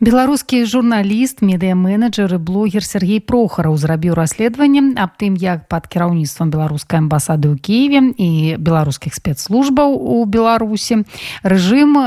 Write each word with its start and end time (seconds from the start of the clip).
Беларускі 0.00 0.62
журналіст 0.64 1.42
медыяменеджер 1.42 2.34
і 2.34 2.38
блогер 2.38 2.84
Сергей 2.86 3.18
прохараў 3.18 3.74
зрабіў 3.74 4.14
расследаванне 4.14 4.94
аб 4.94 5.18
тым 5.18 5.34
як 5.34 5.66
пад 5.66 5.90
кіраўніцтвам 5.90 6.54
беларускай 6.54 7.02
амбасады 7.02 7.50
ў 7.50 7.58
кіеве 7.58 8.14
і 8.14 8.30
беларускіх 8.62 9.10
спецслужбаў 9.10 9.98
у 9.98 10.22
беларусі 10.22 11.02
рэжым 11.42 11.98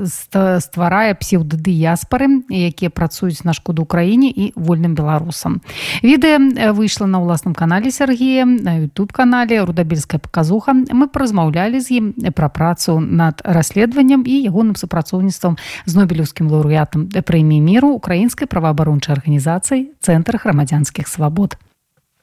стварае 0.00 1.12
псеўдадыяспары 1.20 2.48
якія 2.48 2.88
працуюць 2.88 3.44
на 3.44 3.52
шкоду 3.52 3.84
краіне 3.84 4.32
і 4.32 4.56
вольным 4.56 4.96
беларусам. 4.96 5.60
Відэа 6.00 6.72
выйшла 6.72 7.04
на 7.04 7.20
ўласным 7.20 7.52
канале 7.52 7.92
Сергея 7.92 8.48
на 8.48 8.80
youtube 8.80 9.12
канале 9.12 9.60
рудабельская 9.60 10.18
паказуха 10.18 10.72
мы 10.72 11.12
паразмаўлялі 11.12 11.84
з 11.84 12.00
ім 12.00 12.04
пра 12.32 12.48
працу 12.48 12.96
над 12.96 13.44
расследаваннем 13.44 14.24
і 14.24 14.34
ягоным 14.48 14.72
супрацоўніцтвам 14.72 15.60
з 15.84 15.92
нобелеўскім 15.94 16.48
лаўрэатам 16.48 16.93
лаўрэатам 16.93 17.09
прэміі 17.09 17.61
міру 17.65 17.89
украінскай 17.97 18.45
праваабарончай 18.45 19.17
арганізацыі 19.17 19.89
цэнтр 20.05 20.37
грамадзянскіх 20.37 21.09
свабод 21.09 21.57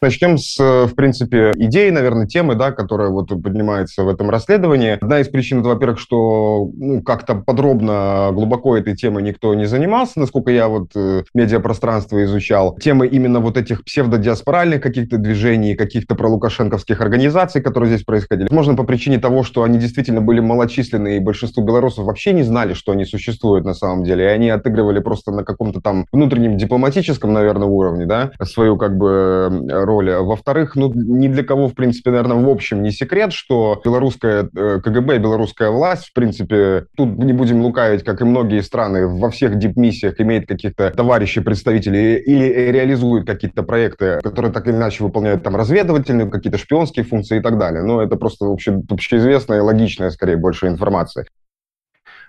Начнем 0.03 0.39
с, 0.39 0.59
э, 0.59 0.87
в 0.87 0.95
принципе, 0.95 1.51
идеи, 1.55 1.91
наверное, 1.91 2.25
темы, 2.25 2.55
да, 2.55 2.71
которая 2.71 3.09
вот 3.09 3.27
поднимается 3.27 4.03
в 4.03 4.09
этом 4.09 4.31
расследовании. 4.31 4.97
Одна 4.99 5.19
из 5.19 5.27
причин, 5.27 5.59
это, 5.59 5.69
во-первых, 5.69 5.99
что 5.99 6.71
ну, 6.75 7.03
как-то 7.03 7.35
подробно, 7.35 8.31
глубоко 8.33 8.75
этой 8.75 8.95
темой 8.95 9.21
никто 9.21 9.53
не 9.53 9.65
занимался, 9.65 10.19
насколько 10.19 10.49
я 10.49 10.69
вот 10.69 10.89
э, 10.95 11.21
медиапространство 11.35 12.23
изучал. 12.23 12.75
Темы 12.77 13.05
именно 13.05 13.41
вот 13.41 13.57
этих 13.57 13.83
псевдодиаспоральных 13.83 14.81
каких-то 14.81 15.19
движений, 15.19 15.75
каких-то 15.75 16.15
пролукашенковских 16.15 16.99
организаций, 16.99 17.61
которые 17.61 17.91
здесь 17.91 18.03
происходили. 18.03 18.51
Можно 18.51 18.75
по 18.75 18.83
причине 18.83 19.19
того, 19.19 19.43
что 19.43 19.61
они 19.61 19.77
действительно 19.77 20.21
были 20.21 20.39
малочисленны, 20.39 21.17
и 21.17 21.19
большинство 21.19 21.63
белорусов 21.63 22.05
вообще 22.05 22.33
не 22.33 22.41
знали, 22.41 22.73
что 22.73 22.93
они 22.93 23.05
существуют 23.05 23.65
на 23.65 23.75
самом 23.75 24.03
деле, 24.03 24.25
и 24.25 24.29
они 24.29 24.49
отыгрывали 24.49 24.97
просто 24.97 25.29
на 25.31 25.43
каком-то 25.43 25.79
там 25.79 26.07
внутреннем 26.11 26.57
дипломатическом, 26.57 27.33
наверное, 27.33 27.67
уровне, 27.67 28.07
да, 28.07 28.31
свою 28.41 28.77
как 28.77 28.97
бы 28.97 29.67
роли. 29.91 30.13
Во-вторых, 30.13 30.75
ну, 30.75 30.91
ни 30.93 31.27
для 31.27 31.43
кого, 31.43 31.67
в 31.67 31.73
принципе, 31.73 32.11
наверное, 32.11 32.37
в 32.37 32.49
общем 32.49 32.81
не 32.81 32.91
секрет, 32.91 33.33
что 33.33 33.81
белорусская 33.83 34.49
э, 34.55 34.79
КГБ, 34.83 35.19
белорусская 35.19 35.69
власть, 35.69 36.07
в 36.07 36.13
принципе, 36.13 36.85
тут 36.95 37.17
не 37.17 37.33
будем 37.33 37.61
лукавить, 37.61 38.03
как 38.03 38.21
и 38.21 38.25
многие 38.25 38.61
страны, 38.61 39.07
во 39.07 39.29
всех 39.29 39.57
дип-миссиях 39.57 40.19
имеет 40.19 40.47
каких-то 40.47 40.89
товарищей, 40.91 41.41
представителей 41.41 42.15
или 42.15 42.71
реализует 42.71 43.27
какие-то 43.27 43.63
проекты, 43.63 44.19
которые 44.23 44.51
так 44.51 44.67
или 44.67 44.75
иначе 44.75 45.03
выполняют 45.03 45.43
там 45.43 45.55
разведывательные, 45.55 46.29
какие-то 46.29 46.57
шпионские 46.57 47.05
функции 47.05 47.39
и 47.39 47.41
так 47.41 47.57
далее. 47.57 47.83
Но 47.83 48.01
это 48.01 48.15
просто 48.15 48.45
общеизвестная 48.45 49.57
и 49.57 49.61
логичная, 49.61 50.09
скорее, 50.11 50.37
больше 50.37 50.67
информация. 50.67 51.25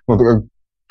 Вот, 0.06 0.20
э, 0.20 0.42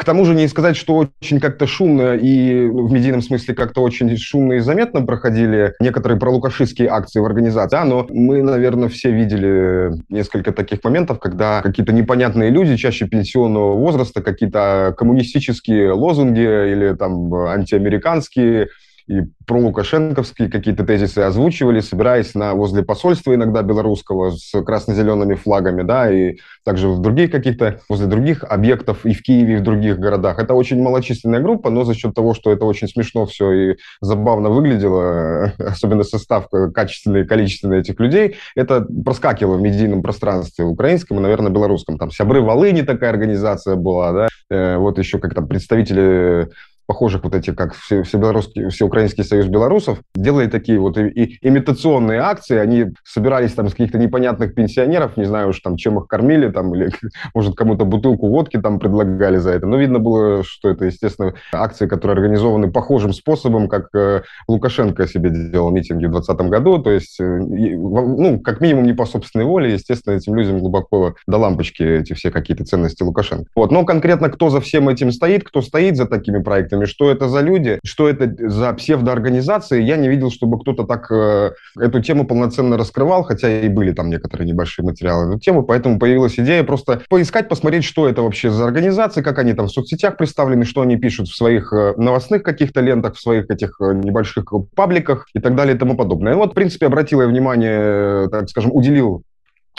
к 0.02 0.04
тому 0.04 0.26
же 0.26 0.34
не 0.34 0.48
сказать, 0.48 0.76
что 0.76 0.96
очень 1.22 1.40
как-то 1.40 1.68
шумно 1.68 2.16
и 2.16 2.66
ну, 2.66 2.88
в 2.88 2.92
медийном 2.92 3.22
смысле 3.22 3.54
как-то 3.54 3.84
очень 3.84 4.18
шумно 4.18 4.54
и 4.54 4.60
заметно 4.60 5.04
проходили 5.04 5.76
некоторые 5.80 6.20
пролукашистские 6.20 6.88
акции 6.90 7.20
в 7.20 7.26
организации, 7.26 7.76
да, 7.78 7.86
но 7.86 8.08
мы, 8.10 8.42
наверное, 8.42 8.90
все 8.90 9.12
видели 9.12 9.92
несколько 10.10 10.54
таких 10.54 10.84
моментов, 10.84 11.20
когда 11.20 11.62
какие-то 11.62 11.94
непонятные 11.94 12.50
люди, 12.50 12.78
чаще 12.78 13.06
пенсионного 13.06 13.76
возраста, 13.76 14.24
какие-то 14.24 14.96
коммунистические 14.98 15.92
лозунги 15.92 16.40
или 16.40 16.96
там 16.96 17.32
антиамериканские 17.36 18.70
и 19.08 19.22
про 19.46 19.60
лукашенковские 19.60 20.50
какие-то 20.50 20.86
тезисы 20.86 21.20
озвучивали, 21.20 21.80
собираясь 21.80 22.36
на, 22.36 22.54
возле 22.54 22.84
посольства 22.84 23.36
иногда 23.36 23.62
белорусского 23.62 24.32
с 24.32 24.52
красно-зелеными 24.64 25.36
флагами, 25.36 25.84
да, 25.84 26.12
и 26.12 26.38
также 26.64 26.88
в 26.88 27.02
других 27.02 27.32
каких-то, 27.32 27.80
возле 27.90 28.08
других 28.08 28.44
объектов 28.44 29.06
и 29.06 29.14
в 29.14 29.22
Киеве, 29.22 29.56
и 29.56 29.58
в 29.58 29.64
других 29.64 30.00
городах. 30.00 30.40
Это 30.40 30.54
очень 30.54 30.82
малочисленная 30.82 31.42
группа, 31.42 31.70
но 31.70 31.84
за 31.84 31.94
счет 31.94 32.14
того, 32.14 32.34
что 32.34 32.52
это 32.52 32.66
очень 32.66 32.88
смешно 32.88 33.26
все 33.26 33.52
и 33.52 33.78
забавно 34.00 34.50
выглядело, 34.50 35.54
особенно 35.60 36.04
состав 36.04 36.48
качественный 36.74 37.22
и 37.22 37.26
количественный 37.26 37.80
этих 37.80 38.00
людей, 38.00 38.36
это 38.56 38.82
проскакивало 38.82 39.58
в 39.58 39.62
медийном 39.62 40.02
пространстве 40.02 40.66
украинском 40.66 41.18
и, 41.18 41.22
наверное, 41.22 41.52
белорусском. 41.52 41.98
Там 41.98 42.12
«Сябры 42.12 42.42
Волыни» 42.42 42.82
такая 42.82 43.10
организация 43.10 43.76
была, 43.76 44.12
да, 44.12 44.28
э, 44.50 44.78
вот 44.78 44.98
еще 44.98 45.20
как 45.20 45.34
то 45.34 45.42
представители 45.42 46.50
похожих 46.86 47.24
вот 47.24 47.36
этих, 47.36 47.56
как 47.56 47.74
все, 47.74 48.04
все 48.04 48.18
белорусский, 48.18 48.70
Всеукраинский 48.70 49.24
союз 49.24 49.48
белорусов, 49.48 50.00
делали 50.16 50.48
такие 50.48 50.80
вот 50.80 50.98
и, 50.98 51.08
и 51.08 51.38
имитационные 51.42 52.20
акции, 52.20 52.58
они 52.58 52.88
собирались 53.04 53.54
там 53.54 53.68
с 53.68 53.72
каких-то 53.72 53.98
непонятных 53.98 54.56
пенсионеров, 54.56 55.18
не 55.18 55.26
знаю 55.26 55.50
уж 55.50 55.60
там, 55.60 55.78
чем 55.78 56.00
их 56.00 56.08
кормили, 56.08 56.50
там, 56.50 56.74
или, 56.76 56.92
может, 57.34 57.56
кому-то 57.56 57.86
бутылку 57.86 58.28
водки 58.28 58.60
там 58.60 58.80
предлагали 58.80 59.38
за 59.38 59.52
это, 59.52 59.68
но 59.68 59.78
видно 59.78 60.00
было, 60.00 60.44
что 60.44 60.70
это, 60.70 60.86
естественно, 60.86 61.34
акции, 61.54 61.88
которые 61.88 62.16
организованы 62.16 62.72
похожим 62.72 63.14
способом, 63.14 63.68
как 63.68 63.88
э, 63.96 64.24
Лукашенко 64.48 65.08
себе 65.08 65.30
делал 65.30 65.72
митинги 65.72 66.06
в 66.06 66.12
2020 66.12 66.50
году, 66.50 66.80
то 66.80 66.92
есть, 66.92 67.20
э, 67.20 67.24
ну, 67.24 68.40
как 68.40 68.62
минимум 68.62 68.86
не 68.86 68.94
по 68.94 69.06
собственной 69.06 69.46
воле, 69.46 69.74
естественно, 69.74 70.16
этим 70.16 70.36
людям 70.36 70.60
глубоко 70.60 71.16
до 71.28 71.38
лампочки 71.38 71.84
эти 71.84 72.14
все 72.14 72.32
какие-то 72.32 72.66
ценности 72.66 73.04
Лукашенко. 73.04 73.50
Вот, 73.56 73.72
но 73.72 73.86
конкретно 73.86 74.30
кто 74.30 74.50
за 74.50 74.62
всем 74.62 74.90
этим 74.90 75.12
стоит, 75.12 75.44
кто 75.44 75.62
стоит 75.62 75.98
за 75.98 76.06
такими 76.06 76.42
проектами, 76.42 76.71
организациями, 76.72 76.86
что 76.86 77.12
это 77.12 77.28
за 77.28 77.42
люди, 77.42 77.80
что 77.84 78.08
это 78.08 78.34
за 78.50 78.74
псевдоорганизации, 78.74 79.82
я 79.82 79.98
не 79.98 80.10
видел, 80.10 80.32
чтобы 80.32 80.60
кто-то 80.60 80.84
так 80.84 81.12
э, 81.12 81.52
эту 81.80 82.02
тему 82.02 82.26
полноценно 82.26 82.78
раскрывал, 82.78 83.24
хотя 83.24 83.62
и 83.62 83.70
были 83.70 83.92
там 83.92 84.10
некоторые 84.10 84.48
небольшие 84.48 84.86
материалы 84.86 85.26
на 85.26 85.32
эту 85.32 85.40
тему, 85.40 85.64
поэтому 85.64 86.00
появилась 86.00 86.40
идея 86.40 86.64
просто 86.64 87.02
поискать, 87.10 87.50
посмотреть, 87.50 87.84
что 87.84 88.08
это 88.08 88.22
вообще 88.22 88.50
за 88.50 88.66
организации, 88.66 89.22
как 89.22 89.40
они 89.40 89.54
там 89.54 89.68
в 89.68 89.72
соцсетях 89.72 90.18
представлены, 90.18 90.66
что 90.66 90.82
они 90.82 90.98
пишут 90.98 91.28
в 91.28 91.36
своих 91.36 91.74
э, 91.74 91.94
новостных 91.98 92.44
каких-то 92.44 92.82
лентах, 92.82 93.16
в 93.16 93.22
своих 93.22 93.50
этих 93.50 93.78
э, 93.82 93.94
небольших 93.94 94.46
пабликах 94.76 95.28
и 95.34 95.40
так 95.40 95.56
далее 95.56 95.76
и 95.76 95.78
тому 95.78 95.96
подобное. 95.96 96.34
И 96.34 96.36
вот, 96.36 96.52
в 96.52 96.56
принципе, 96.56 96.88
обратил 96.88 97.22
я 97.22 97.28
внимание, 97.28 98.30
так 98.30 98.50
скажем, 98.50 98.72
уделил 98.74 99.24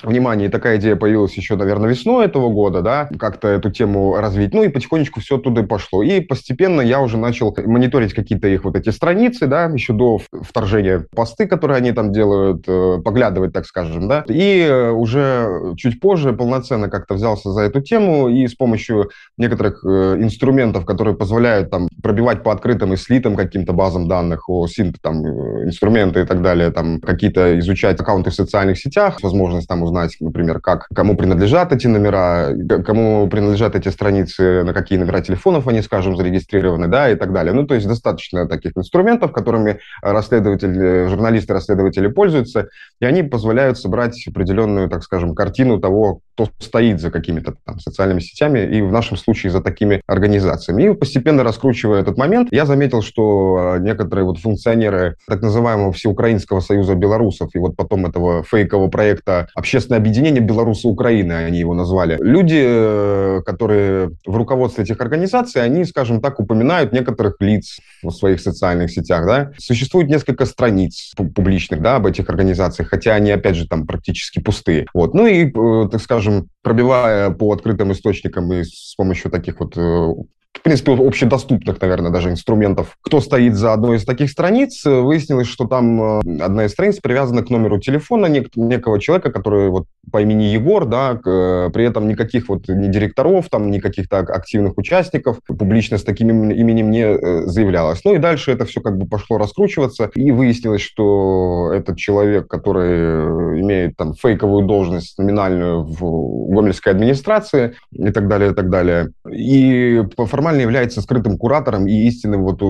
внимание, 0.03 0.49
и 0.49 0.51
такая 0.51 0.79
идея 0.79 0.97
появилась 0.97 1.35
еще, 1.35 1.57
наверное, 1.57 1.91
весной 1.91 2.27
этого 2.27 2.49
года, 2.51 2.83
да, 2.83 3.09
как-то 3.19 3.49
эту 3.49 3.71
тему 3.71 4.17
развить. 4.17 4.55
Ну 4.55 4.63
и 4.63 4.69
потихонечку 4.69 5.21
все 5.21 5.37
оттуда 5.37 5.63
и 5.63 5.67
пошло. 5.67 6.03
И 6.03 6.21
постепенно 6.21 6.81
я 6.81 7.01
уже 7.01 7.17
начал 7.17 7.57
мониторить 7.65 8.15
какие-то 8.15 8.49
их 8.49 8.65
вот 8.65 8.77
эти 8.77 8.91
страницы, 8.91 9.47
да, 9.47 9.65
еще 9.67 9.93
до 9.93 10.21
вторжения 10.43 11.07
посты, 11.15 11.47
которые 11.47 11.79
они 11.79 11.93
там 11.93 12.13
делают, 12.13 12.65
э, 12.67 12.99
поглядывать, 13.05 13.53
так 13.53 13.67
скажем, 13.67 14.09
да. 14.09 14.25
И 14.29 14.61
э, 14.61 14.91
уже 14.91 15.75
чуть 15.77 16.01
позже 16.01 16.33
полноценно 16.33 16.89
как-то 16.89 17.15
взялся 17.15 17.53
за 17.53 17.63
эту 17.63 17.81
тему 17.81 18.29
и 18.29 18.47
с 18.47 18.55
помощью 18.55 19.11
некоторых 19.37 19.85
э, 19.85 20.17
инструментов, 20.19 20.85
которые 20.85 21.17
позволяют 21.17 21.71
там 21.71 21.89
пробивать 22.03 22.43
по 22.43 22.53
открытым 22.53 22.93
и 22.93 22.97
слитым 22.97 23.37
каким-то 23.37 23.73
базам 23.73 24.09
данных 24.09 24.49
о 24.49 24.67
синт, 24.67 24.97
там, 25.01 25.25
инструменты 25.65 26.21
и 26.21 26.25
так 26.25 26.43
далее, 26.43 26.71
там, 26.71 27.01
какие-то 27.01 27.59
изучать 27.59 28.01
аккаунты 28.01 28.31
в 28.31 28.35
социальных 28.35 28.79
сетях, 28.79 29.19
возможность 29.23 29.69
там 29.69 29.83
узнать, 29.93 30.17
например, 30.21 30.61
как, 30.61 30.89
кому 30.95 31.17
принадлежат 31.17 31.73
эти 31.73 31.87
номера, 31.87 32.49
кому 32.85 33.29
принадлежат 33.29 33.77
эти 33.77 33.89
страницы, 33.89 34.65
на 34.65 34.73
какие 34.73 34.99
номера 34.99 35.21
телефонов 35.21 35.69
они, 35.69 35.83
скажем, 35.83 36.17
зарегистрированы, 36.17 36.89
да, 36.89 37.11
и 37.11 37.15
так 37.15 37.33
далее. 37.33 37.53
Ну, 37.53 37.67
то 37.67 37.75
есть 37.75 37.87
достаточно 37.87 38.49
таких 38.49 38.73
инструментов, 38.77 39.33
которыми 39.33 39.81
расследователи, 40.01 41.07
журналисты, 41.09 41.53
расследователи 41.53 42.09
пользуются, 42.09 42.69
и 43.01 43.05
они 43.05 43.23
позволяют 43.23 43.79
собрать 43.79 44.27
определенную, 44.27 44.89
так 44.89 45.03
скажем, 45.03 45.35
картину 45.35 45.79
того, 45.79 46.21
кто 46.35 46.49
стоит 46.59 47.01
за 47.01 47.11
какими-то 47.11 47.55
там 47.65 47.79
социальными 47.79 48.21
сетями, 48.21 48.61
и 48.61 48.83
в 48.83 48.93
нашем 48.93 49.17
случае 49.17 49.53
за 49.53 49.61
такими 49.61 50.01
организациями. 50.07 50.83
И 50.85 50.95
постепенно 50.95 51.45
раскручивая 51.45 52.01
этот 52.01 52.17
момент, 52.17 52.49
я 52.51 52.67
заметил, 52.67 53.03
что 53.03 53.77
некоторые 53.79 54.25
вот 54.25 54.39
функционеры 54.39 55.17
так 55.27 55.43
называемого 55.43 55.93
Всеукраинского 55.93 56.61
союза 56.61 56.95
белорусов 56.95 57.51
и 57.55 57.59
вот 57.59 57.77
потом 57.77 58.07
этого 58.07 58.43
фейкового 58.43 58.89
проекта 58.89 59.49
«Общественное 59.55 59.83
общественное 59.83 59.99
объединение 59.99 60.43
белорусы 60.43 60.87
Украины, 60.87 61.33
они 61.33 61.59
его 61.59 61.75
назвали. 61.75 62.17
Люди, 62.21 62.63
э, 62.65 63.41
которые 63.45 64.11
в 64.27 64.37
руководстве 64.37 64.85
этих 64.85 65.01
организаций, 65.01 65.63
они, 65.63 65.85
скажем 65.85 66.21
так, 66.21 66.41
упоминают 66.41 66.93
некоторых 66.93 67.37
лиц 67.41 67.79
в 68.03 68.11
своих 68.11 68.41
социальных 68.41 68.91
сетях. 68.91 69.27
Да? 69.27 69.51
Существует 69.59 70.09
несколько 70.09 70.47
страниц 70.47 71.13
публичных 71.17 71.83
да, 71.83 71.97
об 71.97 72.07
этих 72.07 72.29
организациях, 72.29 72.89
хотя 72.89 73.15
они, 73.15 73.31
опять 73.31 73.57
же, 73.57 73.67
там 73.67 73.87
практически 73.87 74.41
пустые. 74.41 74.87
Вот. 74.95 75.15
Ну 75.15 75.27
и, 75.27 75.47
э, 75.47 75.89
так 75.91 76.01
скажем, 76.01 76.22
пробивая 76.63 77.31
по 77.31 77.53
открытым 77.53 77.93
источникам 77.93 78.53
и 78.53 78.65
с 78.65 78.95
помощью 78.97 79.31
таких 79.31 79.61
вот 79.61 79.77
э, 79.77 80.15
в 80.55 80.63
принципе, 80.63 80.93
общедоступных, 80.93 81.81
наверное, 81.81 82.11
даже 82.11 82.31
инструментов. 82.31 82.97
Кто 83.01 83.21
стоит 83.21 83.57
за 83.57 83.73
одной 83.73 83.97
из 83.97 84.05
таких 84.05 84.31
страниц, 84.31 84.85
выяснилось, 84.85 85.49
что 85.49 85.67
там 85.67 86.21
э, 86.21 86.21
одна 86.41 86.67
из 86.67 86.73
страниц 86.73 86.99
привязана 86.99 87.43
к 87.43 87.51
номеру 87.51 87.81
телефона 87.81 88.27
нек- 88.27 88.51
некого 88.55 89.01
человека, 89.01 89.33
который 89.33 89.71
вот 89.71 89.87
по 90.11 90.21
имени 90.21 90.45
Егор, 90.45 90.85
да, 90.85 91.15
к, 91.15 91.71
при 91.73 91.85
этом 91.85 92.07
никаких 92.07 92.49
вот 92.49 92.69
ни 92.69 92.89
директоров, 92.89 93.49
там, 93.51 93.71
ни 93.71 93.79
каких-то 93.79 94.19
активных 94.19 94.77
участников 94.77 95.39
публично 95.47 95.99
с 95.99 96.05
таким 96.05 96.51
именем 96.51 96.91
не 96.91 97.05
э, 97.05 97.47
заявлялось. 97.47 98.03
Ну 98.05 98.15
и 98.15 98.19
дальше 98.19 98.53
это 98.53 98.65
все 98.67 98.81
как 98.81 98.99
бы 98.99 99.07
пошло 99.07 99.39
раскручиваться, 99.39 100.11
и 100.15 100.31
выяснилось, 100.31 100.83
что 100.83 101.73
этот 101.75 101.97
человек, 101.97 102.47
который 102.47 103.61
имеет 103.61 103.97
там 103.97 104.15
фейковую 104.15 104.67
должность 104.67 105.19
номинальную 105.19 105.83
в 105.83 106.53
Гомельской 106.53 106.93
администрации 106.93 107.75
и 107.91 108.11
так 108.11 108.29
далее, 108.29 108.53
и 108.53 108.55
так 108.55 108.69
далее, 108.71 109.13
и 109.31 110.05
по 110.17 110.27
формально 110.43 110.63
является 110.63 111.01
скрытым 111.01 111.39
куратором 111.39 111.87
и 111.87 111.93
истинным, 112.09 112.43
вот, 112.43 112.61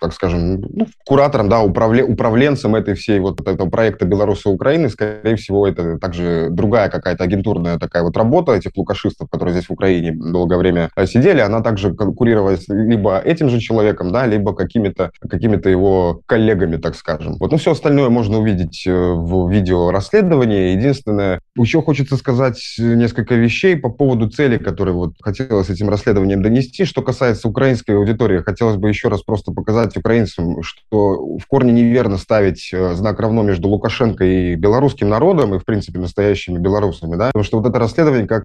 так 0.00 0.14
скажем, 0.14 0.60
ну, 0.60 0.86
куратором, 1.04 1.50
да, 1.50 1.60
управле, 1.60 2.02
управленцем 2.02 2.74
этой 2.74 2.94
всей 2.94 3.20
вот 3.20 3.46
этого 3.46 3.68
проекта 3.68 4.06
Беларуси 4.06 4.48
Украины. 4.48 4.88
Скорее 4.88 5.36
всего, 5.36 5.66
это 5.66 5.98
также 5.98 6.48
другая 6.50 6.88
какая-то 6.88 7.24
агентурная 7.24 7.78
такая 7.78 8.04
вот 8.04 8.16
работа 8.16 8.52
этих 8.52 8.70
лукашистов, 8.76 9.28
которые 9.30 9.52
здесь 9.52 9.68
в 9.68 9.72
Украине 9.72 10.12
долгое 10.12 10.56
время 10.56 10.88
сидели, 11.04 11.40
она 11.40 11.60
также 11.60 11.94
конкурировалась 11.94 12.64
либо 12.68 13.18
этим 13.18 13.50
же 13.50 13.60
человеком, 13.60 14.10
да, 14.10 14.26
либо 14.26 14.54
какими-то 14.54 15.10
какими 15.28 15.68
его 15.68 16.20
коллегами, 16.26 16.76
так 16.76 16.94
скажем. 16.94 17.36
Вот, 17.38 17.52
ну, 17.52 17.58
все 17.58 17.72
остальное 17.72 18.08
можно 18.08 18.38
увидеть 18.38 18.84
э, 18.86 18.92
в 18.92 19.50
видео 19.50 19.90
расследования. 19.90 20.72
Единственное, 20.72 21.40
еще 21.56 21.82
хочется 21.82 22.16
сказать 22.16 22.60
несколько 22.78 23.34
вещей 23.34 23.76
по 23.76 23.88
поводу 23.88 24.28
цели, 24.28 24.58
которые 24.58 24.94
вот 24.94 25.14
хотелось 25.20 25.70
этим 25.70 25.88
расследованием 25.88 26.42
донести, 26.42 26.84
что 26.84 27.02
касается 27.02 27.48
украинской 27.48 27.92
аудитории, 27.92 28.42
хотелось 28.42 28.76
бы 28.76 28.88
еще 28.88 29.08
раз 29.08 29.22
просто 29.22 29.52
показать 29.52 29.96
украинцам, 29.96 30.62
что 30.62 31.36
в 31.38 31.46
корне 31.46 31.72
неверно 31.72 32.18
ставить 32.18 32.70
э, 32.72 32.94
знак 32.94 33.20
равно 33.20 33.42
между 33.42 33.68
Лукашенко 33.68 34.24
и 34.24 34.54
белорусским 34.56 35.08
народом, 35.08 35.54
и, 35.54 35.58
в 35.58 35.64
принципе, 35.64 36.00
настоящими 36.00 36.58
белорусами, 36.58 37.16
да, 37.16 37.26
потому 37.28 37.44
что 37.44 37.60
вот 37.60 37.68
это 37.68 37.78
расследование 37.78 38.26
как 38.26 38.44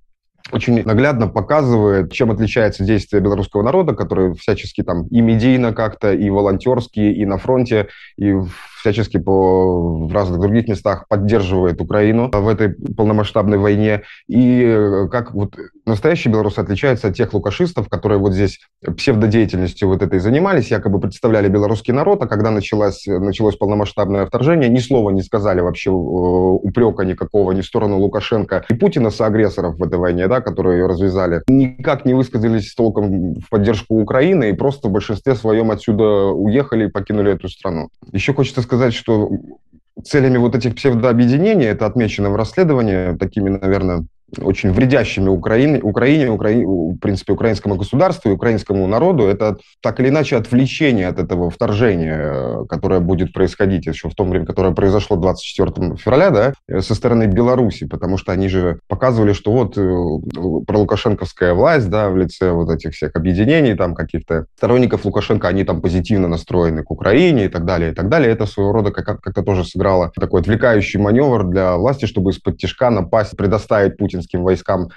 очень 0.51 0.83
наглядно 0.83 1.27
показывает, 1.27 2.11
чем 2.11 2.31
отличается 2.31 2.83
действие 2.83 3.21
белорусского 3.21 3.61
народа, 3.61 3.93
который 3.93 4.33
всячески 4.33 4.81
там 4.83 5.07
и 5.07 5.21
медийно 5.21 5.73
как-то, 5.73 6.13
и 6.13 6.29
волонтерски, 6.29 6.99
и 6.99 7.25
на 7.25 7.37
фронте, 7.37 7.89
и 8.17 8.33
всячески 8.79 9.17
по, 9.17 10.07
в 10.07 10.13
разных 10.13 10.39
других 10.39 10.67
местах 10.67 11.07
поддерживает 11.07 11.81
Украину 11.81 12.29
в 12.31 12.47
этой 12.47 12.69
полномасштабной 12.69 13.57
войне. 13.57 14.03
И 14.27 14.63
э, 14.63 15.07
как 15.09 15.33
вот 15.33 15.55
настоящие 15.85 16.31
белорусы 16.31 16.59
отличаются 16.59 17.07
от 17.07 17.15
тех 17.15 17.33
лукашистов, 17.33 17.89
которые 17.89 18.19
вот 18.19 18.33
здесь 18.33 18.59
псевдодеятельностью 18.97 19.87
вот 19.87 20.01
этой 20.01 20.19
занимались, 20.19 20.71
якобы 20.71 20.99
представляли 20.99 21.49
белорусский 21.49 21.93
народ, 21.93 22.21
а 22.23 22.27
когда 22.27 22.51
началось, 22.51 23.05
началось 23.07 23.55
полномасштабное 23.55 24.25
вторжение, 24.25 24.69
ни 24.69 24.79
слова 24.79 25.09
не 25.09 25.21
сказали 25.21 25.61
вообще 25.61 25.89
э, 25.89 25.93
упрека 25.93 27.03
никакого 27.03 27.51
ни 27.51 27.61
в 27.61 27.65
сторону 27.65 27.97
Лукашенко 27.97 28.65
и 28.69 28.73
Путина, 28.73 29.09
соагрессоров 29.09 29.77
в 29.77 29.83
этой 29.83 29.99
войне, 29.99 30.27
да, 30.27 30.41
которые 30.41 30.79
ее 30.79 30.87
развязали, 30.87 31.41
никак 31.47 32.05
не 32.05 32.13
высказались 32.13 32.73
толком 32.73 33.33
в 33.35 33.49
поддержку 33.49 33.99
Украины 33.99 34.49
и 34.49 34.53
просто 34.53 34.87
в 34.87 34.91
большинстве 34.91 35.35
своем 35.35 35.71
отсюда 35.71 36.03
уехали 36.27 36.85
и 36.85 36.91
покинули 36.91 37.33
эту 37.33 37.49
страну. 37.49 37.89
Еще 38.11 38.33
хочется 38.33 38.61
сказать, 38.69 38.93
что 38.93 39.31
целями 40.03 40.37
вот 40.37 40.55
этих 40.55 40.75
псевдообъединений, 40.75 41.65
это 41.65 41.87
отмечено 41.87 42.29
в 42.29 42.35
расследовании, 42.35 43.17
такими, 43.17 43.49
наверное, 43.49 44.05
очень 44.37 44.71
вредящими 44.71 45.29
Украине, 45.29 45.79
Украине, 45.81 46.29
Украине, 46.29 46.65
в 46.65 46.97
принципе, 46.97 47.33
украинскому 47.33 47.75
государству 47.75 48.29
и 48.29 48.33
украинскому 48.33 48.87
народу, 48.87 49.27
это 49.27 49.57
так 49.81 49.99
или 49.99 50.09
иначе 50.09 50.37
отвлечение 50.37 51.07
от 51.07 51.19
этого 51.19 51.49
вторжения, 51.49 52.65
которое 52.67 52.99
будет 52.99 53.33
происходить 53.33 53.85
еще 53.85 54.09
в 54.09 54.15
том 54.15 54.29
время, 54.29 54.45
которое 54.45 54.73
произошло 54.73 55.17
24 55.17 55.95
февраля, 55.97 56.29
да, 56.29 56.81
со 56.81 56.95
стороны 56.95 57.25
Беларуси, 57.25 57.85
потому 57.85 58.17
что 58.17 58.31
они 58.31 58.49
же 58.49 58.79
показывали, 58.87 59.33
что 59.33 59.51
вот 59.51 59.77
э, 59.77 60.63
пролукашенковская 60.65 61.53
власть, 61.53 61.89
да, 61.89 62.09
в 62.09 62.17
лице 62.17 62.51
вот 62.51 62.69
этих 62.69 62.93
всех 62.93 63.15
объединений, 63.15 63.75
там 63.75 63.95
каких-то 63.95 64.45
сторонников 64.57 65.05
Лукашенко, 65.05 65.47
они 65.47 65.63
там 65.63 65.81
позитивно 65.81 66.27
настроены 66.27 66.83
к 66.83 66.91
Украине 66.91 67.45
и 67.45 67.49
так 67.49 67.65
далее, 67.65 67.91
и 67.91 67.93
так 67.93 68.09
далее. 68.09 68.31
Это 68.31 68.45
своего 68.45 68.71
рода 68.71 68.91
как- 68.91 69.21
как-то 69.21 69.43
тоже 69.43 69.63
сыграло 69.63 70.11
такой 70.15 70.41
отвлекающий 70.41 70.99
маневр 70.99 71.45
для 71.45 71.77
власти, 71.77 72.05
чтобы 72.05 72.31
из-под 72.31 72.57
тяжка 72.57 72.89
напасть, 72.89 73.35
предоставить 73.37 73.97
Путин 73.97 74.18
путинским 74.19 74.43
войскам 74.43 74.89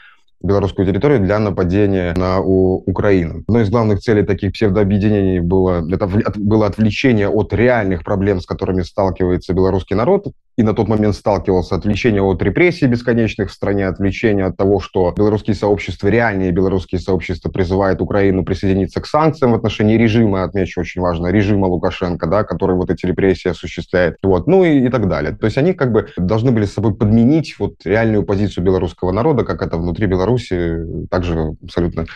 белорусскую 0.42 0.86
территорию 0.86 1.20
для 1.20 1.38
нападения 1.38 2.14
на 2.16 2.40
Украину. 2.40 3.44
Одной 3.46 3.62
из 3.62 3.70
главных 3.70 4.00
целей 4.00 4.24
таких 4.24 4.52
псевдообъединений 4.52 5.38
было, 5.38 5.86
это 5.88 6.08
было 6.36 6.66
отвлечение 6.66 7.28
от 7.28 7.52
реальных 7.52 8.02
проблем, 8.02 8.40
с 8.40 8.46
которыми 8.46 8.82
сталкивается 8.82 9.54
белорусский 9.54 9.94
народ, 9.94 10.26
и 10.62 10.64
на 10.64 10.74
тот 10.74 10.88
момент 10.88 11.16
сталкивался. 11.16 11.74
Отвлечение 11.74 12.22
от 12.22 12.40
репрессий 12.40 12.86
бесконечных 12.86 13.50
в 13.50 13.52
стране, 13.52 13.88
отвлечение 13.88 14.46
от 14.46 14.56
того, 14.56 14.78
что 14.78 15.12
белорусские 15.16 15.56
сообщества, 15.56 16.06
реальные 16.06 16.52
белорусские 16.52 17.00
сообщества 17.00 17.50
призывают 17.50 18.00
Украину 18.00 18.44
присоединиться 18.44 19.00
к 19.00 19.06
санкциям 19.06 19.52
в 19.52 19.54
отношении 19.56 19.96
режима, 19.98 20.44
отмечу 20.44 20.80
очень 20.80 21.00
важно, 21.00 21.26
режима 21.26 21.66
Лукашенко, 21.66 22.28
да, 22.28 22.44
который 22.44 22.76
вот 22.76 22.90
эти 22.90 23.06
репрессии 23.06 23.48
осуществляет, 23.48 24.16
вот, 24.22 24.46
ну 24.46 24.64
и, 24.64 24.86
и 24.86 24.88
так 24.88 25.08
далее. 25.08 25.32
То 25.32 25.46
есть 25.46 25.58
они 25.58 25.72
как 25.72 25.92
бы 25.92 26.06
должны 26.16 26.52
были 26.52 26.64
с 26.64 26.72
собой 26.72 26.94
подменить 26.94 27.56
вот 27.58 27.74
реальную 27.84 28.22
позицию 28.22 28.64
белорусского 28.64 29.10
народа, 29.10 29.44
как 29.44 29.62
это 29.62 29.76
внутри 29.76 30.06
Беларуси 30.06 30.76
также 31.10 31.56
абсолютно 31.62 32.06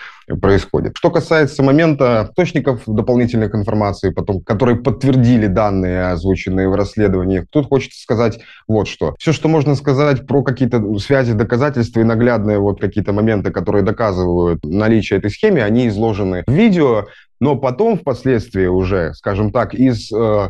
происходит. 0.41 0.93
Что 0.97 1.11
касается 1.11 1.65
момента 1.65 2.29
источников 2.31 2.83
дополнительных 2.87 3.55
информации, 3.57 4.11
потом, 4.11 4.41
которые 4.41 4.77
подтвердили 4.77 5.49
данные, 5.49 6.13
озвученные 6.13 6.69
в 6.69 6.75
расследовании, 6.77 7.45
тут 7.51 7.67
хочется 7.67 8.01
сказать 8.01 8.36
вот 8.67 8.89
что. 8.89 9.15
Все, 9.19 9.33
что 9.33 9.49
можно 9.49 9.75
сказать 9.75 10.27
про 10.27 10.43
какие-то 10.43 10.99
связи, 10.99 11.33
доказательства 11.33 12.01
и 12.01 12.05
наглядные 12.05 12.59
вот 12.59 12.81
какие-то 12.81 13.13
моменты, 13.13 13.51
которые 13.51 13.83
доказывают 13.83 14.65
наличие 14.65 15.19
этой 15.19 15.31
схемы, 15.31 15.61
они 15.61 15.89
изложены 15.89 16.45
в 16.47 16.53
видео, 16.53 17.07
но 17.41 17.57
потом, 17.57 17.99
впоследствии 17.99 18.67
уже, 18.67 19.13
скажем 19.15 19.53
так, 19.53 19.75
из 19.75 20.11
э, 20.13 20.49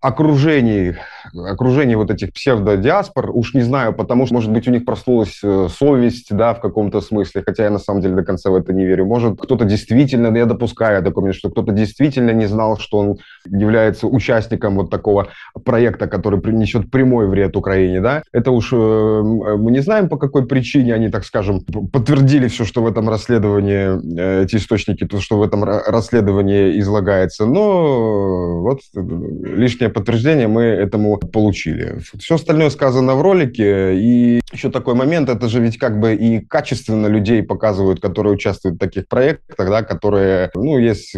окружении, 0.00 0.96
окружении 1.34 1.96
вот 1.96 2.10
этих 2.10 2.32
псевдодиаспор, 2.32 3.30
уж 3.30 3.54
не 3.54 3.62
знаю, 3.62 3.92
потому 3.92 4.26
что, 4.26 4.34
может 4.34 4.52
быть, 4.52 4.68
у 4.68 4.70
них 4.70 4.84
проснулась 4.84 5.40
э, 5.42 5.68
совесть, 5.76 6.28
да, 6.30 6.54
в 6.54 6.60
каком-то 6.60 7.00
смысле, 7.00 7.42
хотя 7.44 7.64
я 7.64 7.70
на 7.70 7.78
самом 7.80 8.00
деле 8.00 8.14
до 8.14 8.22
конца 8.22 8.50
в 8.50 8.54
это 8.54 8.72
не 8.72 8.86
верю. 8.86 9.06
Может, 9.06 9.40
кто-то 9.40 9.64
действительно, 9.64 10.36
я 10.36 10.46
допускаю 10.46 11.02
такой 11.02 11.32
что 11.32 11.50
кто-то 11.50 11.72
действительно 11.72 12.30
не 12.30 12.46
знал, 12.46 12.78
что 12.78 12.98
он 12.98 13.18
является 13.44 14.06
участником 14.06 14.76
вот 14.76 14.90
такого 14.90 15.28
проекта, 15.64 16.06
который 16.06 16.40
принесет 16.40 16.90
прямой 16.90 17.26
вред 17.26 17.56
Украине, 17.56 18.00
да. 18.00 18.22
Это 18.32 18.52
уж 18.52 18.72
э, 18.72 18.76
мы 18.76 19.72
не 19.72 19.80
знаем, 19.80 20.08
по 20.08 20.16
какой 20.16 20.46
причине 20.46 20.94
они, 20.94 21.08
так 21.08 21.24
скажем, 21.24 21.62
подтвердили 21.92 22.46
все, 22.46 22.64
что 22.64 22.82
в 22.82 22.86
этом 22.86 23.08
расследовании, 23.08 24.18
э, 24.18 24.44
эти 24.44 24.56
источники, 24.56 25.04
то, 25.04 25.20
что 25.20 25.38
в 25.38 25.42
этом 25.42 25.64
расследовании 25.64 26.78
излагается, 26.78 27.46
но 27.46 28.60
вот 28.62 28.80
лишнее 28.94 29.87
научное 29.88 29.90
подтверждение 29.90 30.48
мы 30.48 30.62
этому 30.62 31.18
получили. 31.18 31.98
Все 32.18 32.34
остальное 32.34 32.70
сказано 32.70 33.14
в 33.14 33.22
ролике. 33.22 33.96
И 33.96 34.40
еще 34.52 34.70
такой 34.70 34.94
момент, 34.94 35.28
это 35.28 35.48
же 35.48 35.60
ведь 35.60 35.78
как 35.78 36.00
бы 36.00 36.14
и 36.14 36.40
качественно 36.40 37.08
людей 37.08 37.42
показывают, 37.42 38.00
которые 38.00 38.34
участвуют 38.34 38.76
в 38.76 38.78
таких 38.78 39.08
проектах, 39.08 39.68
да, 39.68 39.82
которые, 39.82 40.50
ну, 40.54 40.78
есть 40.78 41.16